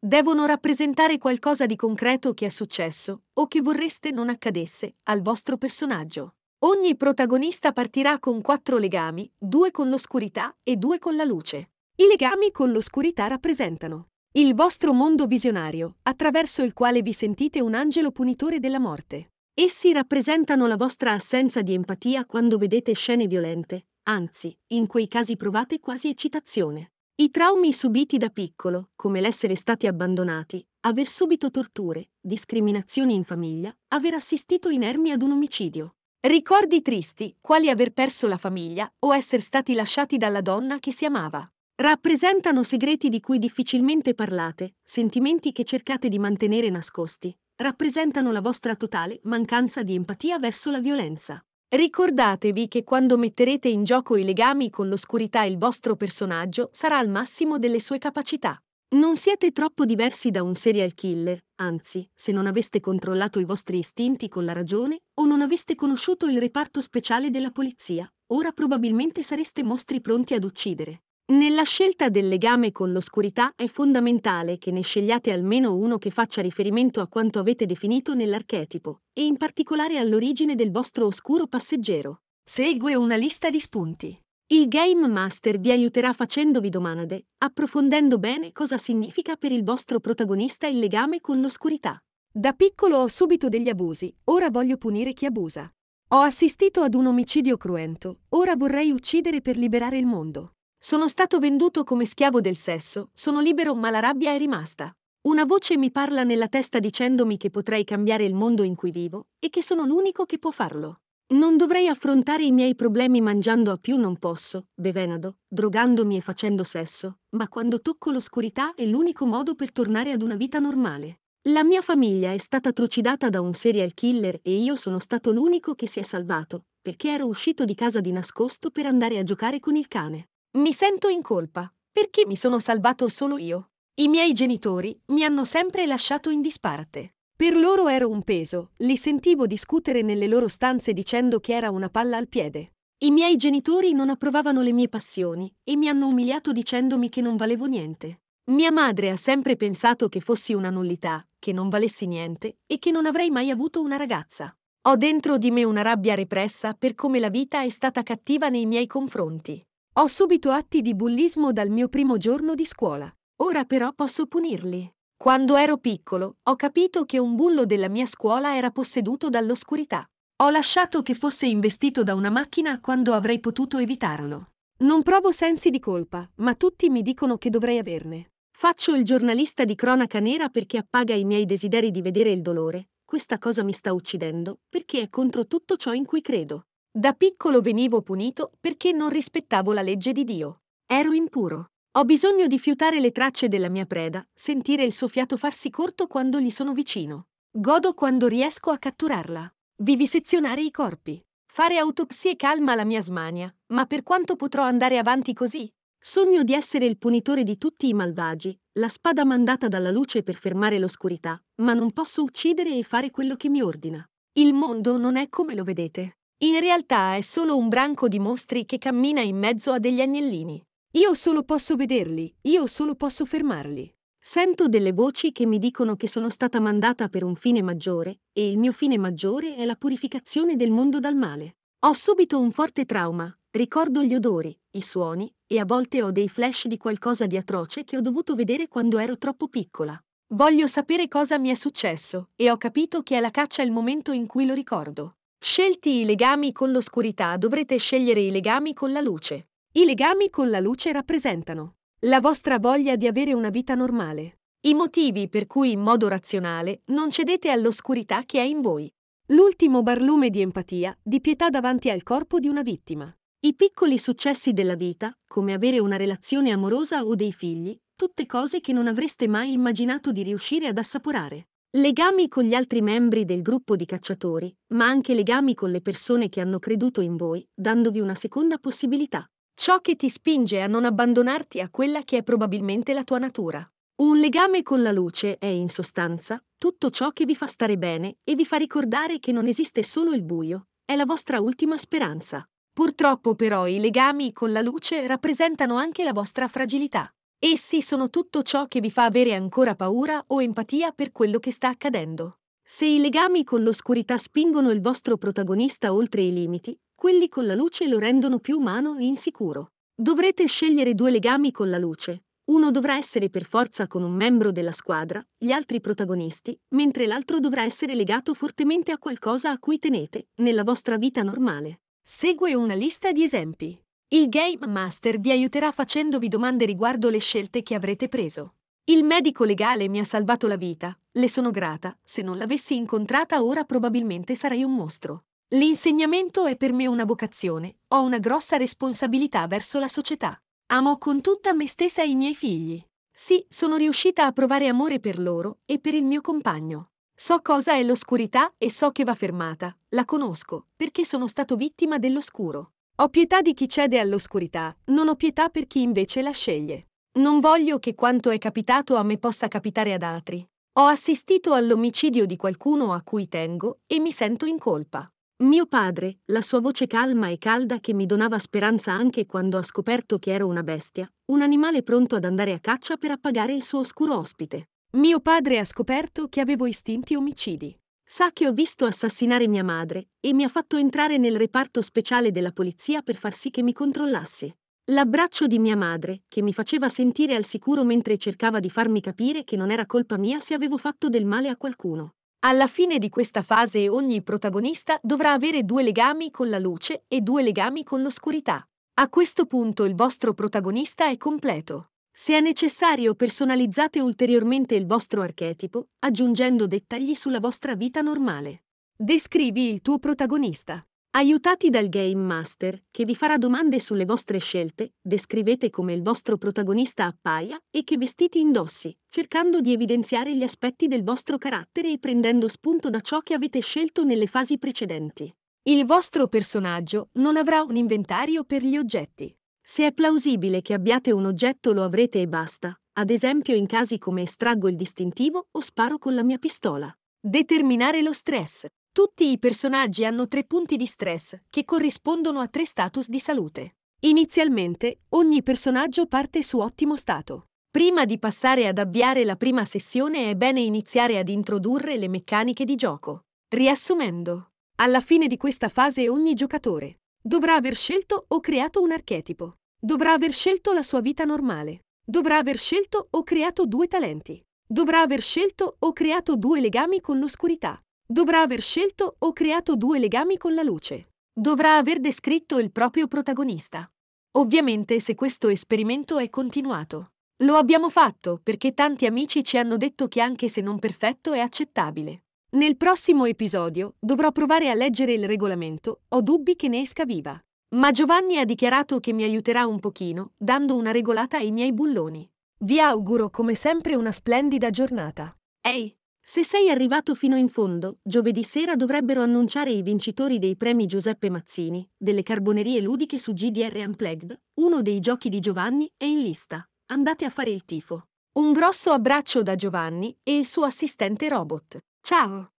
Devono 0.00 0.46
rappresentare 0.46 1.16
qualcosa 1.18 1.64
di 1.64 1.76
concreto 1.76 2.34
che 2.34 2.46
è 2.46 2.48
successo 2.48 3.22
o 3.34 3.46
che 3.46 3.60
vorreste 3.60 4.10
non 4.10 4.28
accadesse 4.28 4.96
al 5.04 5.22
vostro 5.22 5.58
personaggio. 5.58 6.34
Ogni 6.64 6.96
protagonista 6.96 7.70
partirà 7.70 8.18
con 8.18 8.40
quattro 8.40 8.78
legami, 8.78 9.32
due 9.38 9.70
con 9.70 9.88
l'oscurità 9.88 10.56
e 10.64 10.74
due 10.74 10.98
con 10.98 11.14
la 11.14 11.22
luce. 11.22 11.70
I 11.94 12.06
legami 12.08 12.50
con 12.50 12.72
l'oscurità 12.72 13.28
rappresentano 13.28 14.08
il 14.38 14.52
vostro 14.52 14.92
mondo 14.92 15.24
visionario, 15.24 15.96
attraverso 16.02 16.62
il 16.62 16.74
quale 16.74 17.00
vi 17.00 17.14
sentite 17.14 17.62
un 17.62 17.72
angelo 17.72 18.10
punitore 18.10 18.60
della 18.60 18.78
morte. 18.78 19.30
Essi 19.54 19.94
rappresentano 19.94 20.66
la 20.66 20.76
vostra 20.76 21.12
assenza 21.12 21.62
di 21.62 21.72
empatia 21.72 22.26
quando 22.26 22.58
vedete 22.58 22.92
scene 22.92 23.26
violente, 23.26 23.86
anzi, 24.02 24.54
in 24.74 24.86
quei 24.86 25.08
casi 25.08 25.36
provate 25.36 25.80
quasi 25.80 26.08
eccitazione. 26.08 26.92
I 27.14 27.30
traumi 27.30 27.72
subiti 27.72 28.18
da 28.18 28.28
piccolo, 28.28 28.90
come 28.94 29.22
l'essere 29.22 29.54
stati 29.54 29.86
abbandonati, 29.86 30.62
aver 30.80 31.06
subito 31.06 31.50
torture, 31.50 32.10
discriminazioni 32.20 33.14
in 33.14 33.24
famiglia, 33.24 33.74
aver 33.88 34.12
assistito 34.12 34.68
inermi 34.68 35.12
ad 35.12 35.22
un 35.22 35.30
omicidio. 35.30 35.94
Ricordi 36.20 36.82
tristi, 36.82 37.34
quali 37.40 37.70
aver 37.70 37.94
perso 37.94 38.28
la 38.28 38.36
famiglia 38.36 38.86
o 38.98 39.14
essere 39.14 39.40
stati 39.40 39.72
lasciati 39.72 40.18
dalla 40.18 40.42
donna 40.42 40.78
che 40.78 40.92
si 40.92 41.06
amava. 41.06 41.50
Rappresentano 41.78 42.62
segreti 42.62 43.10
di 43.10 43.20
cui 43.20 43.38
difficilmente 43.38 44.14
parlate, 44.14 44.76
sentimenti 44.82 45.52
che 45.52 45.62
cercate 45.62 46.08
di 46.08 46.18
mantenere 46.18 46.70
nascosti. 46.70 47.36
Rappresentano 47.54 48.32
la 48.32 48.40
vostra 48.40 48.74
totale 48.76 49.20
mancanza 49.24 49.82
di 49.82 49.94
empatia 49.94 50.38
verso 50.38 50.70
la 50.70 50.80
violenza. 50.80 51.38
Ricordatevi 51.68 52.68
che 52.68 52.82
quando 52.82 53.18
metterete 53.18 53.68
in 53.68 53.84
gioco 53.84 54.16
i 54.16 54.24
legami 54.24 54.70
con 54.70 54.88
l'oscurità 54.88 55.42
il 55.42 55.58
vostro 55.58 55.96
personaggio 55.96 56.70
sarà 56.72 56.96
al 56.96 57.10
massimo 57.10 57.58
delle 57.58 57.80
sue 57.80 57.98
capacità. 57.98 58.58
Non 58.94 59.14
siete 59.16 59.52
troppo 59.52 59.84
diversi 59.84 60.30
da 60.30 60.42
un 60.42 60.54
serial 60.54 60.94
killer, 60.94 61.38
anzi, 61.56 62.08
se 62.14 62.32
non 62.32 62.46
aveste 62.46 62.80
controllato 62.80 63.38
i 63.38 63.44
vostri 63.44 63.76
istinti 63.76 64.28
con 64.28 64.46
la 64.46 64.54
ragione 64.54 65.00
o 65.20 65.26
non 65.26 65.42
aveste 65.42 65.74
conosciuto 65.74 66.26
il 66.26 66.40
reparto 66.40 66.80
speciale 66.80 67.30
della 67.30 67.50
polizia, 67.50 68.10
ora 68.28 68.50
probabilmente 68.52 69.22
sareste 69.22 69.62
mostri 69.62 70.00
pronti 70.00 70.32
ad 70.32 70.44
uccidere. 70.44 71.02
Nella 71.28 71.64
scelta 71.64 72.08
del 72.08 72.28
legame 72.28 72.70
con 72.70 72.92
l'oscurità 72.92 73.52
è 73.56 73.66
fondamentale 73.66 74.58
che 74.58 74.70
ne 74.70 74.82
scegliate 74.82 75.32
almeno 75.32 75.74
uno 75.74 75.98
che 75.98 76.10
faccia 76.10 76.40
riferimento 76.40 77.00
a 77.00 77.08
quanto 77.08 77.40
avete 77.40 77.66
definito 77.66 78.14
nell'archetipo, 78.14 79.00
e 79.12 79.26
in 79.26 79.36
particolare 79.36 79.98
all'origine 79.98 80.54
del 80.54 80.70
vostro 80.70 81.04
oscuro 81.06 81.48
passeggero. 81.48 82.20
Segue 82.44 82.94
una 82.94 83.16
lista 83.16 83.50
di 83.50 83.58
spunti. 83.58 84.16
Il 84.52 84.68
Game 84.68 85.04
Master 85.08 85.58
vi 85.58 85.72
aiuterà 85.72 86.12
facendovi 86.12 86.68
domande, 86.68 87.24
approfondendo 87.38 88.20
bene 88.20 88.52
cosa 88.52 88.78
significa 88.78 89.34
per 89.34 89.50
il 89.50 89.64
vostro 89.64 89.98
protagonista 89.98 90.68
il 90.68 90.78
legame 90.78 91.20
con 91.20 91.40
l'oscurità. 91.40 92.00
Da 92.32 92.52
piccolo 92.52 92.98
ho 92.98 93.08
subito 93.08 93.48
degli 93.48 93.68
abusi, 93.68 94.14
ora 94.26 94.48
voglio 94.48 94.76
punire 94.76 95.12
chi 95.12 95.26
abusa. 95.26 95.68
Ho 96.10 96.20
assistito 96.20 96.82
ad 96.82 96.94
un 96.94 97.06
omicidio 97.06 97.56
cruento, 97.56 98.20
ora 98.28 98.54
vorrei 98.54 98.92
uccidere 98.92 99.40
per 99.40 99.56
liberare 99.56 99.98
il 99.98 100.06
mondo. 100.06 100.52
Sono 100.78 101.08
stato 101.08 101.38
venduto 101.38 101.84
come 101.84 102.04
schiavo 102.04 102.40
del 102.40 102.56
sesso, 102.56 103.08
sono 103.12 103.40
libero 103.40 103.74
ma 103.74 103.90
la 103.90 103.98
rabbia 103.98 104.32
è 104.32 104.38
rimasta. 104.38 104.94
Una 105.22 105.44
voce 105.44 105.76
mi 105.76 105.90
parla 105.90 106.22
nella 106.22 106.46
testa 106.46 106.78
dicendomi 106.78 107.36
che 107.36 107.50
potrei 107.50 107.82
cambiare 107.82 108.24
il 108.24 108.34
mondo 108.34 108.62
in 108.62 108.76
cui 108.76 108.92
vivo 108.92 109.26
e 109.40 109.50
che 109.50 109.62
sono 109.62 109.84
l'unico 109.84 110.24
che 110.24 110.38
può 110.38 110.50
farlo. 110.50 111.00
Non 111.34 111.56
dovrei 111.56 111.88
affrontare 111.88 112.44
i 112.44 112.52
miei 112.52 112.76
problemi 112.76 113.20
mangiando 113.20 113.72
a 113.72 113.78
più 113.78 113.96
non 113.96 114.16
posso, 114.16 114.68
bevenado, 114.74 115.38
drogandomi 115.48 116.18
e 116.18 116.20
facendo 116.20 116.62
sesso, 116.62 117.18
ma 117.30 117.48
quando 117.48 117.80
tocco 117.80 118.12
l'oscurità 118.12 118.74
è 118.76 118.84
l'unico 118.84 119.26
modo 119.26 119.56
per 119.56 119.72
tornare 119.72 120.12
ad 120.12 120.22
una 120.22 120.36
vita 120.36 120.60
normale. 120.60 121.22
La 121.48 121.64
mia 121.64 121.82
famiglia 121.82 122.32
è 122.32 122.38
stata 122.38 122.72
trucidata 122.72 123.28
da 123.28 123.40
un 123.40 123.54
serial 123.54 123.92
killer 123.94 124.38
e 124.42 124.56
io 124.56 124.76
sono 124.76 125.00
stato 125.00 125.32
l'unico 125.32 125.74
che 125.74 125.88
si 125.88 125.98
è 125.98 126.02
salvato, 126.04 126.66
perché 126.80 127.10
ero 127.10 127.26
uscito 127.26 127.64
di 127.64 127.74
casa 127.74 127.98
di 127.98 128.12
nascosto 128.12 128.70
per 128.70 128.86
andare 128.86 129.18
a 129.18 129.24
giocare 129.24 129.58
con 129.58 129.74
il 129.74 129.88
cane. 129.88 130.28
Mi 130.56 130.72
sento 130.72 131.08
in 131.08 131.20
colpa, 131.20 131.70
perché 131.92 132.24
mi 132.24 132.34
sono 132.34 132.58
salvato 132.58 133.08
solo 133.08 133.36
io. 133.36 133.72
I 133.96 134.08
miei 134.08 134.32
genitori 134.32 134.98
mi 135.08 135.22
hanno 135.22 135.44
sempre 135.44 135.84
lasciato 135.84 136.30
in 136.30 136.40
disparte. 136.40 137.16
Per 137.36 137.54
loro 137.54 137.88
ero 137.88 138.08
un 138.08 138.22
peso, 138.22 138.70
li 138.78 138.96
sentivo 138.96 139.46
discutere 139.46 140.00
nelle 140.00 140.26
loro 140.26 140.48
stanze 140.48 140.94
dicendo 140.94 141.40
che 141.40 141.54
era 141.54 141.68
una 141.68 141.90
palla 141.90 142.16
al 142.16 142.28
piede. 142.28 142.72
I 143.04 143.10
miei 143.10 143.36
genitori 143.36 143.92
non 143.92 144.08
approvavano 144.08 144.62
le 144.62 144.72
mie 144.72 144.88
passioni 144.88 145.54
e 145.62 145.76
mi 145.76 145.88
hanno 145.88 146.06
umiliato 146.06 146.52
dicendomi 146.52 147.10
che 147.10 147.20
non 147.20 147.36
valevo 147.36 147.66
niente. 147.66 148.22
Mia 148.50 148.72
madre 148.72 149.10
ha 149.10 149.16
sempre 149.16 149.56
pensato 149.56 150.08
che 150.08 150.20
fossi 150.20 150.54
una 150.54 150.70
nullità, 150.70 151.22
che 151.38 151.52
non 151.52 151.68
valessi 151.68 152.06
niente 152.06 152.60
e 152.64 152.78
che 152.78 152.90
non 152.90 153.04
avrei 153.04 153.28
mai 153.28 153.50
avuto 153.50 153.82
una 153.82 153.98
ragazza. 153.98 154.56
Ho 154.88 154.96
dentro 154.96 155.36
di 155.36 155.50
me 155.50 155.64
una 155.64 155.82
rabbia 155.82 156.14
repressa 156.14 156.72
per 156.72 156.94
come 156.94 157.18
la 157.18 157.28
vita 157.28 157.62
è 157.62 157.68
stata 157.68 158.02
cattiva 158.02 158.48
nei 158.48 158.64
miei 158.64 158.86
confronti. 158.86 159.62
Ho 159.98 160.08
subito 160.08 160.50
atti 160.50 160.82
di 160.82 160.94
bullismo 160.94 161.52
dal 161.52 161.70
mio 161.70 161.88
primo 161.88 162.18
giorno 162.18 162.54
di 162.54 162.66
scuola. 162.66 163.10
Ora 163.36 163.64
però 163.64 163.94
posso 163.94 164.26
punirli. 164.26 164.92
Quando 165.16 165.56
ero 165.56 165.78
piccolo, 165.78 166.36
ho 166.42 166.54
capito 166.54 167.06
che 167.06 167.16
un 167.16 167.34
bullo 167.34 167.64
della 167.64 167.88
mia 167.88 168.04
scuola 168.04 168.56
era 168.56 168.70
posseduto 168.70 169.30
dall'oscurità. 169.30 170.06
Ho 170.42 170.50
lasciato 170.50 171.00
che 171.00 171.14
fosse 171.14 171.46
investito 171.46 172.02
da 172.02 172.12
una 172.14 172.28
macchina 172.28 172.78
quando 172.78 173.14
avrei 173.14 173.40
potuto 173.40 173.78
evitarlo. 173.78 174.48
Non 174.80 175.00
provo 175.00 175.30
sensi 175.30 175.70
di 175.70 175.80
colpa, 175.80 176.28
ma 176.36 176.54
tutti 176.54 176.90
mi 176.90 177.00
dicono 177.00 177.38
che 177.38 177.48
dovrei 177.48 177.78
averne. 177.78 178.32
Faccio 178.54 178.94
il 178.94 179.02
giornalista 179.02 179.64
di 179.64 179.74
cronaca 179.74 180.18
nera 180.18 180.50
perché 180.50 180.76
appaga 180.76 181.14
i 181.14 181.24
miei 181.24 181.46
desideri 181.46 181.90
di 181.90 182.02
vedere 182.02 182.32
il 182.32 182.42
dolore. 182.42 182.88
Questa 183.02 183.38
cosa 183.38 183.62
mi 183.62 183.72
sta 183.72 183.94
uccidendo, 183.94 184.58
perché 184.68 185.00
è 185.00 185.08
contro 185.08 185.46
tutto 185.46 185.74
ciò 185.76 185.94
in 185.94 186.04
cui 186.04 186.20
credo. 186.20 186.66
Da 186.96 187.12
piccolo 187.12 187.60
venivo 187.60 188.00
punito 188.00 188.52
perché 188.58 188.90
non 188.90 189.10
rispettavo 189.10 189.74
la 189.74 189.82
legge 189.82 190.12
di 190.12 190.24
Dio. 190.24 190.62
Ero 190.86 191.12
impuro. 191.12 191.66
Ho 191.98 192.04
bisogno 192.06 192.46
di 192.46 192.58
fiutare 192.58 193.00
le 193.00 193.12
tracce 193.12 193.48
della 193.48 193.68
mia 193.68 193.84
preda, 193.84 194.26
sentire 194.32 194.82
il 194.82 194.94
suo 194.94 195.06
fiato 195.06 195.36
farsi 195.36 195.68
corto 195.68 196.06
quando 196.06 196.40
gli 196.40 196.48
sono 196.48 196.72
vicino. 196.72 197.26
Godo 197.50 197.92
quando 197.92 198.28
riesco 198.28 198.70
a 198.70 198.78
catturarla. 198.78 199.54
Vivisezionare 199.82 200.62
i 200.62 200.70
corpi. 200.70 201.22
Fare 201.44 201.76
autopsie 201.76 202.34
calma 202.34 202.74
la 202.74 202.86
mia 202.86 203.02
smania, 203.02 203.54
ma 203.74 203.84
per 203.84 204.02
quanto 204.02 204.34
potrò 204.34 204.62
andare 204.62 204.96
avanti 204.96 205.34
così? 205.34 205.70
Sogno 205.98 206.44
di 206.44 206.54
essere 206.54 206.86
il 206.86 206.96
punitore 206.96 207.42
di 207.42 207.58
tutti 207.58 207.88
i 207.88 207.92
malvagi, 207.92 208.58
la 208.78 208.88
spada 208.88 209.26
mandata 209.26 209.68
dalla 209.68 209.90
luce 209.90 210.22
per 210.22 210.36
fermare 210.36 210.78
l'oscurità, 210.78 211.38
ma 211.56 211.74
non 211.74 211.92
posso 211.92 212.22
uccidere 212.22 212.74
e 212.74 212.82
fare 212.82 213.10
quello 213.10 213.36
che 213.36 213.50
mi 213.50 213.60
ordina. 213.60 214.02
Il 214.38 214.54
mondo 214.54 214.96
non 214.96 215.16
è 215.16 215.28
come 215.28 215.54
lo 215.54 215.62
vedete. 215.62 216.16
In 216.40 216.60
realtà 216.60 217.16
è 217.16 217.22
solo 217.22 217.56
un 217.56 217.68
branco 217.68 218.08
di 218.08 218.18
mostri 218.18 218.66
che 218.66 218.76
cammina 218.76 219.22
in 219.22 219.38
mezzo 219.38 219.72
a 219.72 219.78
degli 219.78 220.02
agnellini. 220.02 220.62
Io 220.96 221.14
solo 221.14 221.44
posso 221.44 221.76
vederli, 221.76 222.30
io 222.42 222.66
solo 222.66 222.94
posso 222.94 223.24
fermarli. 223.24 223.90
Sento 224.18 224.68
delle 224.68 224.92
voci 224.92 225.32
che 225.32 225.46
mi 225.46 225.56
dicono 225.56 225.96
che 225.96 226.06
sono 226.06 226.28
stata 226.28 226.60
mandata 226.60 227.08
per 227.08 227.24
un 227.24 227.36
fine 227.36 227.62
maggiore 227.62 228.20
e 228.34 228.50
il 228.50 228.58
mio 228.58 228.72
fine 228.72 228.98
maggiore 228.98 229.56
è 229.56 229.64
la 229.64 229.76
purificazione 229.76 230.56
del 230.56 230.70
mondo 230.70 231.00
dal 231.00 231.14
male. 231.14 231.56
Ho 231.86 231.94
subito 231.94 232.38
un 232.38 232.50
forte 232.50 232.84
trauma, 232.84 233.34
ricordo 233.52 234.02
gli 234.02 234.14
odori, 234.14 234.54
i 234.72 234.82
suoni 234.82 235.34
e 235.46 235.58
a 235.58 235.64
volte 235.64 236.02
ho 236.02 236.10
dei 236.10 236.28
flash 236.28 236.66
di 236.66 236.76
qualcosa 236.76 237.24
di 237.24 237.38
atroce 237.38 237.82
che 237.84 237.96
ho 237.96 238.02
dovuto 238.02 238.34
vedere 238.34 238.68
quando 238.68 238.98
ero 238.98 239.16
troppo 239.16 239.48
piccola. 239.48 239.98
Voglio 240.34 240.66
sapere 240.66 241.08
cosa 241.08 241.38
mi 241.38 241.48
è 241.48 241.54
successo 241.54 242.28
e 242.36 242.50
ho 242.50 242.58
capito 242.58 243.02
che 243.02 243.16
è 243.16 243.20
la 243.20 243.30
caccia 243.30 243.62
il 243.62 243.70
momento 243.70 244.12
in 244.12 244.26
cui 244.26 244.44
lo 244.44 244.52
ricordo. 244.52 245.14
Scelti 245.48 246.00
i 246.00 246.04
legami 246.04 246.50
con 246.50 246.72
l'oscurità, 246.72 247.36
dovrete 247.36 247.76
scegliere 247.76 248.18
i 248.20 248.32
legami 248.32 248.74
con 248.74 248.90
la 248.90 249.00
luce. 249.00 249.50
I 249.74 249.84
legami 249.84 250.28
con 250.28 250.50
la 250.50 250.58
luce 250.58 250.90
rappresentano 250.90 251.76
la 252.00 252.20
vostra 252.20 252.58
voglia 252.58 252.96
di 252.96 253.06
avere 253.06 253.32
una 253.32 253.48
vita 253.48 253.76
normale. 253.76 254.40
I 254.62 254.74
motivi 254.74 255.28
per 255.28 255.46
cui 255.46 255.70
in 255.70 255.80
modo 255.80 256.08
razionale 256.08 256.82
non 256.86 257.10
cedete 257.10 257.48
all'oscurità 257.50 258.24
che 258.24 258.40
è 258.40 258.42
in 258.42 258.60
voi. 258.60 258.92
L'ultimo 259.26 259.84
barlume 259.84 260.30
di 260.30 260.40
empatia, 260.40 260.98
di 261.00 261.20
pietà 261.20 261.48
davanti 261.48 261.90
al 261.90 262.02
corpo 262.02 262.40
di 262.40 262.48
una 262.48 262.62
vittima. 262.62 263.16
I 263.38 263.54
piccoli 263.54 263.98
successi 263.98 264.52
della 264.52 264.74
vita, 264.74 265.16
come 265.28 265.52
avere 265.52 265.78
una 265.78 265.96
relazione 265.96 266.50
amorosa 266.50 267.04
o 267.04 267.14
dei 267.14 267.32
figli, 267.32 267.78
tutte 267.94 268.26
cose 268.26 268.60
che 268.60 268.72
non 268.72 268.88
avreste 268.88 269.28
mai 269.28 269.52
immaginato 269.52 270.10
di 270.10 270.24
riuscire 270.24 270.66
ad 270.66 270.76
assaporare. 270.76 271.50
Legami 271.76 272.28
con 272.28 272.44
gli 272.44 272.54
altri 272.54 272.80
membri 272.80 273.26
del 273.26 273.42
gruppo 273.42 273.76
di 273.76 273.84
cacciatori, 273.84 274.50
ma 274.68 274.86
anche 274.86 275.12
legami 275.12 275.54
con 275.54 275.70
le 275.70 275.82
persone 275.82 276.30
che 276.30 276.40
hanno 276.40 276.58
creduto 276.58 277.02
in 277.02 277.16
voi, 277.16 277.46
dandovi 277.54 278.00
una 278.00 278.14
seconda 278.14 278.56
possibilità. 278.56 279.28
Ciò 279.54 279.82
che 279.82 279.94
ti 279.94 280.08
spinge 280.08 280.62
a 280.62 280.68
non 280.68 280.86
abbandonarti 280.86 281.60
a 281.60 281.68
quella 281.68 282.00
che 282.02 282.16
è 282.16 282.22
probabilmente 282.22 282.94
la 282.94 283.04
tua 283.04 283.18
natura. 283.18 283.62
Un 283.96 284.16
legame 284.16 284.62
con 284.62 284.80
la 284.80 284.90
luce 284.90 285.36
è, 285.36 285.44
in 285.44 285.68
sostanza, 285.68 286.42
tutto 286.56 286.88
ciò 286.88 287.10
che 287.10 287.26
vi 287.26 287.34
fa 287.34 287.46
stare 287.46 287.76
bene 287.76 288.16
e 288.24 288.34
vi 288.34 288.46
fa 288.46 288.56
ricordare 288.56 289.18
che 289.18 289.32
non 289.32 289.46
esiste 289.46 289.82
solo 289.82 290.14
il 290.14 290.22
buio, 290.22 290.68
è 290.82 290.96
la 290.96 291.04
vostra 291.04 291.40
ultima 291.40 291.76
speranza. 291.76 292.48
Purtroppo 292.72 293.34
però 293.34 293.66
i 293.66 293.80
legami 293.80 294.32
con 294.32 294.50
la 294.50 294.62
luce 294.62 295.06
rappresentano 295.06 295.76
anche 295.76 296.04
la 296.04 296.14
vostra 296.14 296.48
fragilità. 296.48 297.10
Essi 297.38 297.82
sono 297.82 298.08
tutto 298.08 298.42
ciò 298.42 298.66
che 298.66 298.80
vi 298.80 298.90
fa 298.90 299.04
avere 299.04 299.34
ancora 299.34 299.74
paura 299.74 300.24
o 300.28 300.40
empatia 300.40 300.92
per 300.92 301.12
quello 301.12 301.38
che 301.38 301.50
sta 301.50 301.68
accadendo. 301.68 302.38
Se 302.62 302.86
i 302.86 302.98
legami 302.98 303.44
con 303.44 303.62
l'oscurità 303.62 304.16
spingono 304.16 304.70
il 304.70 304.80
vostro 304.80 305.18
protagonista 305.18 305.92
oltre 305.92 306.22
i 306.22 306.32
limiti, 306.32 306.76
quelli 306.94 307.28
con 307.28 307.44
la 307.46 307.54
luce 307.54 307.88
lo 307.88 307.98
rendono 307.98 308.38
più 308.38 308.58
umano 308.58 308.96
e 308.96 309.04
insicuro. 309.04 309.72
Dovrete 309.94 310.46
scegliere 310.46 310.94
due 310.94 311.10
legami 311.10 311.52
con 311.52 311.68
la 311.68 311.76
luce. 311.76 312.22
Uno 312.46 312.70
dovrà 312.70 312.96
essere 312.96 313.28
per 313.28 313.44
forza 313.44 313.86
con 313.86 314.02
un 314.02 314.12
membro 314.12 314.50
della 314.50 314.72
squadra, 314.72 315.24
gli 315.36 315.50
altri 315.50 315.80
protagonisti, 315.80 316.58
mentre 316.70 317.06
l'altro 317.06 317.38
dovrà 317.38 317.64
essere 317.64 317.94
legato 317.94 318.32
fortemente 318.32 318.92
a 318.92 318.98
qualcosa 318.98 319.50
a 319.50 319.58
cui 319.58 319.78
tenete, 319.78 320.28
nella 320.36 320.64
vostra 320.64 320.96
vita 320.96 321.22
normale. 321.22 321.80
Segue 322.02 322.54
una 322.54 322.74
lista 322.74 323.12
di 323.12 323.24
esempi. 323.24 323.78
Il 324.08 324.28
Game 324.28 324.64
Master 324.68 325.18
vi 325.18 325.32
aiuterà 325.32 325.72
facendovi 325.72 326.28
domande 326.28 326.64
riguardo 326.64 327.10
le 327.10 327.18
scelte 327.18 327.64
che 327.64 327.74
avrete 327.74 328.06
preso. 328.06 328.54
Il 328.84 329.02
medico 329.02 329.42
legale 329.42 329.88
mi 329.88 329.98
ha 329.98 330.04
salvato 330.04 330.46
la 330.46 330.54
vita, 330.54 330.96
le 331.10 331.28
sono 331.28 331.50
grata, 331.50 331.98
se 332.04 332.22
non 332.22 332.38
l'avessi 332.38 332.76
incontrata 332.76 333.42
ora 333.42 333.64
probabilmente 333.64 334.36
sarei 334.36 334.62
un 334.62 334.76
mostro. 334.76 335.24
L'insegnamento 335.48 336.46
è 336.46 336.56
per 336.56 336.72
me 336.72 336.86
una 336.86 337.04
vocazione, 337.04 337.78
ho 337.88 338.02
una 338.02 338.18
grossa 338.18 338.56
responsabilità 338.56 339.44
verso 339.48 339.80
la 339.80 339.88
società. 339.88 340.40
Amo 340.66 340.98
con 340.98 341.20
tutta 341.20 341.52
me 341.52 341.66
stessa 341.66 342.04
i 342.04 342.14
miei 342.14 342.36
figli. 342.36 342.80
Sì, 343.10 343.44
sono 343.48 343.74
riuscita 343.74 344.24
a 344.24 344.30
provare 344.30 344.68
amore 344.68 345.00
per 345.00 345.18
loro 345.18 345.58
e 345.64 345.80
per 345.80 345.94
il 345.94 346.04
mio 346.04 346.20
compagno. 346.20 346.90
So 347.12 347.40
cosa 347.42 347.72
è 347.72 347.82
l'oscurità 347.82 348.54
e 348.56 348.70
so 348.70 348.92
che 348.92 349.02
va 349.02 349.16
fermata, 349.16 349.76
la 349.88 350.04
conosco, 350.04 350.66
perché 350.76 351.04
sono 351.04 351.26
stato 351.26 351.56
vittima 351.56 351.98
dell'oscuro. 351.98 352.70
Ho 352.98 353.10
pietà 353.10 353.42
di 353.42 353.52
chi 353.52 353.68
cede 353.68 353.98
all'oscurità, 353.98 354.74
non 354.86 355.08
ho 355.08 355.16
pietà 355.16 355.50
per 355.50 355.66
chi 355.66 355.82
invece 355.82 356.22
la 356.22 356.30
sceglie. 356.30 356.86
Non 357.18 357.40
voglio 357.40 357.78
che 357.78 357.94
quanto 357.94 358.30
è 358.30 358.38
capitato 358.38 358.96
a 358.96 359.02
me 359.02 359.18
possa 359.18 359.48
capitare 359.48 359.92
ad 359.92 360.02
altri. 360.02 360.42
Ho 360.78 360.86
assistito 360.86 361.52
all'omicidio 361.52 362.24
di 362.24 362.36
qualcuno 362.36 362.94
a 362.94 363.02
cui 363.02 363.28
tengo 363.28 363.80
e 363.86 364.00
mi 364.00 364.10
sento 364.10 364.46
in 364.46 364.56
colpa. 364.56 365.06
Mio 365.42 365.66
padre, 365.66 366.20
la 366.32 366.40
sua 366.40 366.60
voce 366.60 366.86
calma 366.86 367.28
e 367.28 367.36
calda 367.36 367.80
che 367.80 367.92
mi 367.92 368.06
donava 368.06 368.38
speranza 368.38 368.92
anche 368.92 369.26
quando 369.26 369.58
ha 369.58 369.62
scoperto 369.62 370.18
che 370.18 370.32
ero 370.32 370.46
una 370.46 370.62
bestia, 370.62 371.06
un 371.32 371.42
animale 371.42 371.82
pronto 371.82 372.16
ad 372.16 372.24
andare 372.24 372.54
a 372.54 372.60
caccia 372.60 372.96
per 372.96 373.10
appagare 373.10 373.52
il 373.52 373.62
suo 373.62 373.80
oscuro 373.80 374.16
ospite. 374.16 374.70
Mio 374.92 375.20
padre 375.20 375.58
ha 375.58 375.66
scoperto 375.66 376.28
che 376.28 376.40
avevo 376.40 376.64
istinti 376.64 377.14
omicidi. 377.14 377.78
Sa 378.08 378.30
che 378.32 378.46
ho 378.46 378.52
visto 378.52 378.84
assassinare 378.84 379.48
mia 379.48 379.64
madre 379.64 380.10
e 380.20 380.32
mi 380.32 380.44
ha 380.44 380.48
fatto 380.48 380.76
entrare 380.76 381.18
nel 381.18 381.36
reparto 381.36 381.82
speciale 381.82 382.30
della 382.30 382.52
polizia 382.52 383.02
per 383.02 383.16
far 383.16 383.34
sì 383.34 383.50
che 383.50 383.64
mi 383.64 383.72
controllassi. 383.72 384.54
L'abbraccio 384.92 385.48
di 385.48 385.58
mia 385.58 385.74
madre, 385.74 386.22
che 386.28 386.40
mi 386.40 386.52
faceva 386.52 386.88
sentire 386.88 387.34
al 387.34 387.44
sicuro 387.44 387.82
mentre 387.82 388.16
cercava 388.16 388.60
di 388.60 388.70
farmi 388.70 389.00
capire 389.00 389.42
che 389.42 389.56
non 389.56 389.72
era 389.72 389.86
colpa 389.86 390.18
mia 390.18 390.38
se 390.38 390.54
avevo 390.54 390.76
fatto 390.76 391.08
del 391.08 391.24
male 391.24 391.48
a 391.48 391.56
qualcuno. 391.56 392.12
Alla 392.44 392.68
fine 392.68 392.98
di 392.98 393.08
questa 393.08 393.42
fase 393.42 393.88
ogni 393.88 394.22
protagonista 394.22 395.00
dovrà 395.02 395.32
avere 395.32 395.64
due 395.64 395.82
legami 395.82 396.30
con 396.30 396.48
la 396.48 396.60
luce 396.60 397.06
e 397.08 397.22
due 397.22 397.42
legami 397.42 397.82
con 397.82 398.02
l'oscurità. 398.02 398.64
A 398.98 399.08
questo 399.08 399.46
punto 399.46 399.82
il 399.82 399.96
vostro 399.96 400.32
protagonista 400.32 401.08
è 401.08 401.16
completo. 401.16 401.88
Se 402.18 402.34
è 402.34 402.40
necessario 402.40 403.14
personalizzate 403.14 404.00
ulteriormente 404.00 404.74
il 404.74 404.86
vostro 404.86 405.20
archetipo, 405.20 405.88
aggiungendo 405.98 406.66
dettagli 406.66 407.14
sulla 407.14 407.40
vostra 407.40 407.74
vita 407.74 408.00
normale. 408.00 408.62
Descrivi 408.96 409.68
il 409.68 409.82
tuo 409.82 409.98
protagonista. 409.98 410.82
Aiutati 411.10 411.68
dal 411.68 411.90
Game 411.90 412.14
Master, 412.14 412.84
che 412.90 413.04
vi 413.04 413.14
farà 413.14 413.36
domande 413.36 413.80
sulle 413.80 414.06
vostre 414.06 414.38
scelte, 414.38 414.94
descrivete 414.98 415.68
come 415.68 415.92
il 415.92 416.00
vostro 416.00 416.38
protagonista 416.38 417.04
appaia 417.04 417.60
e 417.70 417.84
che 417.84 417.98
vestiti 417.98 418.40
indossi, 418.40 418.96
cercando 419.08 419.60
di 419.60 419.74
evidenziare 419.74 420.34
gli 420.34 420.42
aspetti 420.42 420.88
del 420.88 421.04
vostro 421.04 421.36
carattere 421.36 421.92
e 421.92 421.98
prendendo 421.98 422.48
spunto 422.48 422.88
da 422.88 423.00
ciò 423.00 423.20
che 423.20 423.34
avete 423.34 423.60
scelto 423.60 424.04
nelle 424.04 424.26
fasi 424.26 424.56
precedenti. 424.56 425.30
Il 425.64 425.84
vostro 425.84 426.28
personaggio 426.28 427.10
non 427.16 427.36
avrà 427.36 427.60
un 427.60 427.76
inventario 427.76 428.42
per 428.44 428.62
gli 428.62 428.78
oggetti. 428.78 429.36
Se 429.68 429.84
è 429.84 429.92
plausibile 429.92 430.62
che 430.62 430.74
abbiate 430.74 431.10
un 431.10 431.26
oggetto 431.26 431.72
lo 431.72 431.82
avrete 431.82 432.20
e 432.20 432.28
basta, 432.28 432.72
ad 433.00 433.10
esempio 433.10 433.56
in 433.56 433.66
casi 433.66 433.98
come 433.98 434.22
estraggo 434.22 434.68
il 434.68 434.76
distintivo 434.76 435.48
o 435.50 435.58
sparo 435.60 435.98
con 435.98 436.14
la 436.14 436.22
mia 436.22 436.38
pistola. 436.38 436.88
Determinare 437.20 438.00
lo 438.00 438.12
stress. 438.12 438.66
Tutti 438.92 439.28
i 439.28 439.40
personaggi 439.40 440.04
hanno 440.04 440.28
tre 440.28 440.44
punti 440.44 440.76
di 440.76 440.86
stress, 440.86 441.36
che 441.50 441.64
corrispondono 441.64 442.38
a 442.38 442.46
tre 442.46 442.64
status 442.64 443.08
di 443.08 443.18
salute. 443.18 443.78
Inizialmente, 444.02 445.00
ogni 445.08 445.42
personaggio 445.42 446.06
parte 446.06 446.44
su 446.44 446.58
ottimo 446.58 446.94
stato. 446.94 447.46
Prima 447.68 448.04
di 448.04 448.20
passare 448.20 448.68
ad 448.68 448.78
avviare 448.78 449.24
la 449.24 449.34
prima 449.34 449.64
sessione 449.64 450.30
è 450.30 450.36
bene 450.36 450.60
iniziare 450.60 451.18
ad 451.18 451.28
introdurre 451.28 451.96
le 451.96 452.06
meccaniche 452.06 452.64
di 452.64 452.76
gioco. 452.76 453.24
Riassumendo, 453.48 454.52
alla 454.76 455.00
fine 455.00 455.26
di 455.26 455.36
questa 455.36 455.68
fase 455.68 456.08
ogni 456.08 456.34
giocatore 456.34 457.00
dovrà 457.26 457.56
aver 457.56 457.74
scelto 457.74 458.26
o 458.28 458.38
creato 458.38 458.80
un 458.80 458.92
archetipo, 458.92 459.56
dovrà 459.80 460.12
aver 460.12 460.32
scelto 460.32 460.72
la 460.72 460.84
sua 460.84 461.00
vita 461.00 461.24
normale, 461.24 461.86
dovrà 462.04 462.38
aver 462.38 462.56
scelto 462.56 463.08
o 463.10 463.24
creato 463.24 463.66
due 463.66 463.88
talenti, 463.88 464.40
dovrà 464.64 465.00
aver 465.00 465.20
scelto 465.20 465.74
o 465.80 465.92
creato 465.92 466.36
due 466.36 466.60
legami 466.60 467.00
con 467.00 467.18
l'oscurità, 467.18 467.82
dovrà 468.06 468.42
aver 468.42 468.60
scelto 468.60 469.16
o 469.18 469.32
creato 469.32 469.74
due 469.74 469.98
legami 469.98 470.36
con 470.36 470.54
la 470.54 470.62
luce, 470.62 471.08
dovrà 471.32 471.78
aver 471.78 471.98
descritto 471.98 472.60
il 472.60 472.70
proprio 472.70 473.08
protagonista. 473.08 473.90
Ovviamente 474.36 475.00
se 475.00 475.16
questo 475.16 475.48
esperimento 475.48 476.18
è 476.18 476.30
continuato. 476.30 477.10
Lo 477.38 477.56
abbiamo 477.56 477.90
fatto 477.90 478.38
perché 478.40 478.72
tanti 478.72 479.04
amici 479.04 479.42
ci 479.42 479.58
hanno 479.58 479.76
detto 479.76 480.06
che 480.06 480.20
anche 480.20 480.48
se 480.48 480.60
non 480.60 480.78
perfetto 480.78 481.32
è 481.32 481.40
accettabile. 481.40 482.25
Nel 482.50 482.76
prossimo 482.76 483.26
episodio 483.26 483.96
dovrò 483.98 484.30
provare 484.30 484.70
a 484.70 484.74
leggere 484.74 485.12
il 485.12 485.26
regolamento, 485.26 486.02
ho 486.08 486.22
dubbi 486.22 486.54
che 486.54 486.68
ne 486.68 486.80
esca 486.80 487.04
viva. 487.04 487.38
Ma 487.74 487.90
Giovanni 487.90 488.38
ha 488.38 488.44
dichiarato 488.44 489.00
che 489.00 489.12
mi 489.12 489.24
aiuterà 489.24 489.66
un 489.66 489.80
pochino, 489.80 490.32
dando 490.36 490.76
una 490.76 490.92
regolata 490.92 491.38
ai 491.38 491.50
miei 491.50 491.72
bulloni. 491.72 492.26
Vi 492.60 492.78
auguro 492.80 493.30
come 493.30 493.56
sempre 493.56 493.96
una 493.96 494.12
splendida 494.12 494.70
giornata. 494.70 495.36
Ehi, 495.60 495.94
se 496.18 496.44
sei 496.44 496.70
arrivato 496.70 497.14
fino 497.14 497.36
in 497.36 497.48
fondo, 497.48 497.98
giovedì 498.02 498.44
sera 498.44 498.76
dovrebbero 498.76 499.22
annunciare 499.22 499.70
i 499.70 499.82
vincitori 499.82 500.38
dei 500.38 500.56
premi 500.56 500.86
Giuseppe 500.86 501.28
Mazzini, 501.28 501.86
delle 501.96 502.22
carbonerie 502.22 502.80
ludiche 502.80 503.18
su 503.18 503.32
GDR 503.32 503.76
Unplugged, 503.86 504.40
uno 504.60 504.82
dei 504.82 505.00
giochi 505.00 505.28
di 505.28 505.40
Giovanni 505.40 505.92
è 505.96 506.04
in 506.04 506.20
lista. 506.20 506.66
Andate 506.86 507.24
a 507.24 507.30
fare 507.30 507.50
il 507.50 507.64
tifo. 507.64 508.06
Un 508.38 508.52
grosso 508.52 508.92
abbraccio 508.92 509.42
da 509.42 509.56
Giovanni 509.56 510.16
e 510.22 510.38
il 510.38 510.46
suo 510.46 510.64
assistente 510.64 511.28
robot. 511.28 511.80
Ciao! 512.06 512.55